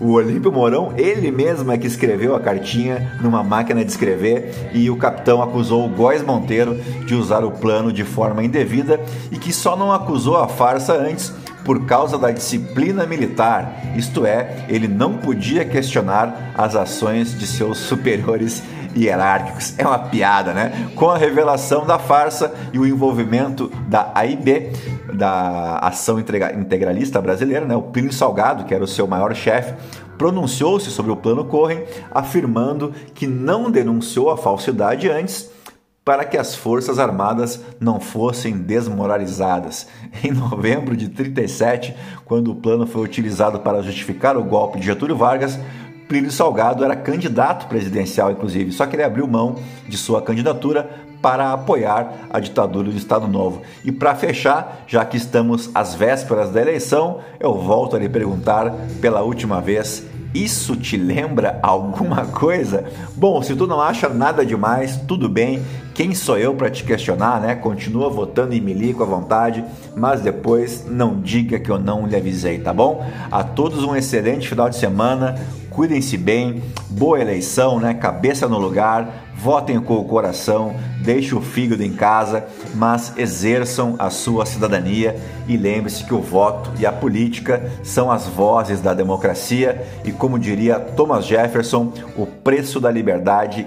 o 0.00 0.12
Olímpio 0.12 0.52
Mourão, 0.52 0.92
ele 0.96 1.30
mesmo 1.30 1.70
é 1.72 1.78
que 1.78 1.86
escreveu 1.86 2.34
a 2.34 2.40
cartinha 2.40 3.18
numa 3.20 3.42
máquina 3.42 3.84
de 3.84 3.90
escrever 3.90 4.70
e 4.72 4.90
o 4.90 4.96
capitão 4.96 5.42
acusou 5.42 5.86
o 5.86 5.88
Góes 5.88 6.22
Monteiro 6.22 6.74
de 7.06 7.14
usar 7.14 7.44
o 7.44 7.50
plano 7.50 7.92
de 7.92 8.04
forma 8.04 8.42
indevida 8.42 9.00
e 9.30 9.38
que 9.38 9.52
só 9.52 9.76
não 9.76 9.92
acusou 9.92 10.36
a 10.36 10.48
farsa 10.48 10.94
antes 10.94 11.32
por 11.64 11.86
causa 11.86 12.18
da 12.18 12.30
disciplina 12.30 13.06
militar, 13.06 13.82
isto 13.96 14.26
é, 14.26 14.66
ele 14.68 14.86
não 14.86 15.14
podia 15.14 15.64
questionar 15.64 16.52
as 16.54 16.76
ações 16.76 17.36
de 17.36 17.46
seus 17.46 17.78
superiores 17.88 18.62
hierárquicos. 18.96 19.74
É 19.78 19.86
uma 19.86 19.98
piada, 19.98 20.52
né? 20.52 20.90
Com 20.94 21.10
a 21.10 21.18
revelação 21.18 21.84
da 21.84 21.98
farsa 21.98 22.54
e 22.72 22.78
o 22.78 22.86
envolvimento 22.86 23.70
da 23.88 24.10
AIB, 24.14 24.70
da 25.12 25.78
Ação 25.78 26.18
Integralista 26.18 27.20
Brasileira, 27.20 27.64
né? 27.66 27.76
O 27.76 27.82
Plínio 27.82 28.12
Salgado, 28.12 28.64
que 28.64 28.74
era 28.74 28.84
o 28.84 28.88
seu 28.88 29.06
maior 29.06 29.34
chefe, 29.34 29.74
pronunciou-se 30.16 30.90
sobre 30.90 31.12
o 31.12 31.16
plano 31.16 31.44
Corren, 31.44 31.82
afirmando 32.10 32.92
que 33.14 33.26
não 33.26 33.70
denunciou 33.70 34.30
a 34.30 34.36
falsidade 34.36 35.08
antes 35.10 35.50
para 36.04 36.24
que 36.24 36.36
as 36.36 36.54
Forças 36.54 36.98
Armadas 36.98 37.60
não 37.80 37.98
fossem 37.98 38.58
desmoralizadas. 38.58 39.86
Em 40.22 40.30
novembro 40.30 40.94
de 40.94 41.08
37, 41.08 41.96
quando 42.26 42.50
o 42.50 42.54
plano 42.54 42.86
foi 42.86 43.02
utilizado 43.02 43.60
para 43.60 43.82
justificar 43.82 44.36
o 44.36 44.44
golpe 44.44 44.78
de 44.78 44.86
Getúlio 44.86 45.16
Vargas, 45.16 45.58
Plínio 46.14 46.30
Salgado 46.30 46.84
era 46.84 46.94
candidato 46.94 47.66
presidencial, 47.66 48.30
inclusive, 48.30 48.70
só 48.70 48.86
que 48.86 48.94
ele 48.94 49.02
abriu 49.02 49.26
mão 49.26 49.56
de 49.88 49.96
sua 49.96 50.22
candidatura 50.22 50.88
para 51.20 51.52
apoiar 51.52 52.28
a 52.30 52.38
ditadura 52.38 52.88
do 52.88 52.96
Estado 52.96 53.26
Novo. 53.26 53.62
E 53.84 53.90
para 53.90 54.14
fechar, 54.14 54.84
já 54.86 55.04
que 55.04 55.16
estamos 55.16 55.72
às 55.74 55.96
vésperas 55.96 56.50
da 56.52 56.60
eleição, 56.60 57.18
eu 57.40 57.58
volto 57.58 57.96
a 57.96 57.98
lhe 57.98 58.08
perguntar 58.08 58.72
pela 59.00 59.22
última 59.22 59.60
vez 59.60 60.04
isso 60.34 60.74
te 60.74 60.96
lembra 60.96 61.60
alguma 61.62 62.26
coisa? 62.26 62.84
Bom, 63.14 63.40
se 63.40 63.54
tu 63.54 63.68
não 63.68 63.80
acha 63.80 64.08
nada 64.08 64.44
demais, 64.44 64.96
tudo 65.06 65.28
bem. 65.28 65.62
Quem 65.94 66.12
sou 66.12 66.36
eu 66.36 66.52
para 66.54 66.68
te 66.68 66.82
questionar, 66.82 67.40
né? 67.40 67.54
Continua 67.54 68.10
votando 68.10 68.52
em 68.52 68.60
Milico 68.60 69.04
à 69.04 69.06
vontade, 69.06 69.64
mas 69.94 70.20
depois 70.20 70.84
não 70.90 71.20
diga 71.20 71.60
que 71.60 71.70
eu 71.70 71.78
não 71.78 72.04
lhe 72.04 72.16
avisei, 72.16 72.58
tá 72.58 72.74
bom? 72.74 73.06
A 73.30 73.44
todos 73.44 73.84
um 73.84 73.94
excelente 73.94 74.48
final 74.48 74.68
de 74.68 74.74
semana. 74.74 75.36
Cuidem-se 75.74 76.16
bem, 76.16 76.62
boa 76.88 77.20
eleição, 77.20 77.80
né? 77.80 77.94
Cabeça 77.94 78.46
no 78.46 78.58
lugar 78.58 79.24
votem 79.34 79.80
com 79.80 79.96
o 79.96 80.04
coração, 80.04 80.76
deixem 81.02 81.36
o 81.36 81.40
fígado 81.40 81.82
em 81.82 81.92
casa, 81.92 82.46
mas 82.76 83.12
exerçam 83.16 83.96
a 83.98 84.08
sua 84.08 84.46
cidadania 84.46 85.16
e 85.48 85.56
lembre-se 85.56 86.04
que 86.04 86.14
o 86.14 86.20
voto 86.20 86.70
e 86.78 86.86
a 86.86 86.92
política 86.92 87.72
são 87.82 88.08
as 88.08 88.24
vozes 88.24 88.80
da 88.80 88.94
democracia 88.94 89.84
e, 90.04 90.12
como 90.12 90.38
diria 90.38 90.78
Thomas 90.78 91.26
Jefferson, 91.26 91.92
o 92.16 92.24
preço 92.24 92.78
da 92.78 92.90
liberdade 92.90 93.66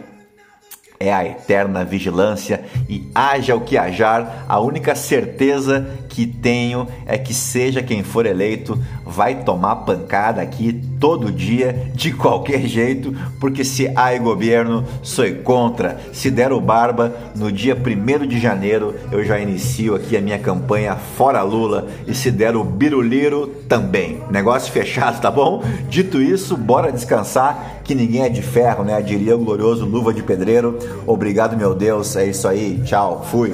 é 1.00 1.14
a 1.14 1.26
eterna 1.26 1.84
vigilância 1.84 2.64
e 2.90 3.12
haja 3.14 3.54
o 3.54 3.62
que 3.62 3.78
hajar, 3.78 4.46
a 4.48 4.60
única 4.60 4.96
certeza 4.96 5.86
que 6.18 6.26
tenho 6.26 6.88
é 7.06 7.16
que 7.16 7.32
seja 7.32 7.84
quem 7.84 8.02
for 8.02 8.26
eleito 8.26 8.76
vai 9.06 9.44
tomar 9.44 9.76
pancada 9.78 10.42
aqui 10.42 10.74
todo 11.00 11.32
dia, 11.32 11.92
de 11.94 12.12
qualquer 12.12 12.62
jeito, 12.62 13.16
porque 13.40 13.64
se 13.64 13.88
há 13.96 14.18
governo, 14.18 14.84
sou 15.04 15.32
contra. 15.44 16.00
Se 16.12 16.32
der 16.32 16.52
o 16.52 16.60
barba, 16.60 17.16
no 17.36 17.52
dia 17.52 17.76
1 17.76 18.26
de 18.26 18.40
janeiro 18.40 18.96
eu 19.12 19.24
já 19.24 19.40
inicio 19.40 19.94
aqui 19.94 20.18
a 20.18 20.22
minha 20.22 20.40
campanha 20.40 20.96
Fora 20.96 21.44
Lula 21.44 21.88
e 22.08 22.16
se 22.16 22.32
der 22.32 22.56
o 22.56 22.64
biruliro 22.64 23.48
também. 23.70 24.20
Negócio 24.32 24.74
fechado, 24.74 25.22
tá 25.22 25.30
bom? 25.30 25.64
Dito 25.88 26.20
isso, 26.20 26.58
bora 26.58 26.92
descansar, 26.92 27.82
que 27.84 27.94
ninguém 27.94 28.24
é 28.24 28.30
de 28.30 28.42
ferro, 28.42 28.84
né? 28.84 29.00
Diria 29.02 29.36
o 29.36 29.40
glorioso 29.40 29.86
Luva 29.86 30.12
de 30.14 30.24
Pedreiro. 30.24 30.80
Obrigado, 31.06 31.56
meu 31.56 31.76
Deus. 31.76 32.16
É 32.16 32.26
isso 32.26 32.48
aí. 32.48 32.82
Tchau. 32.84 33.26
Fui. 33.30 33.54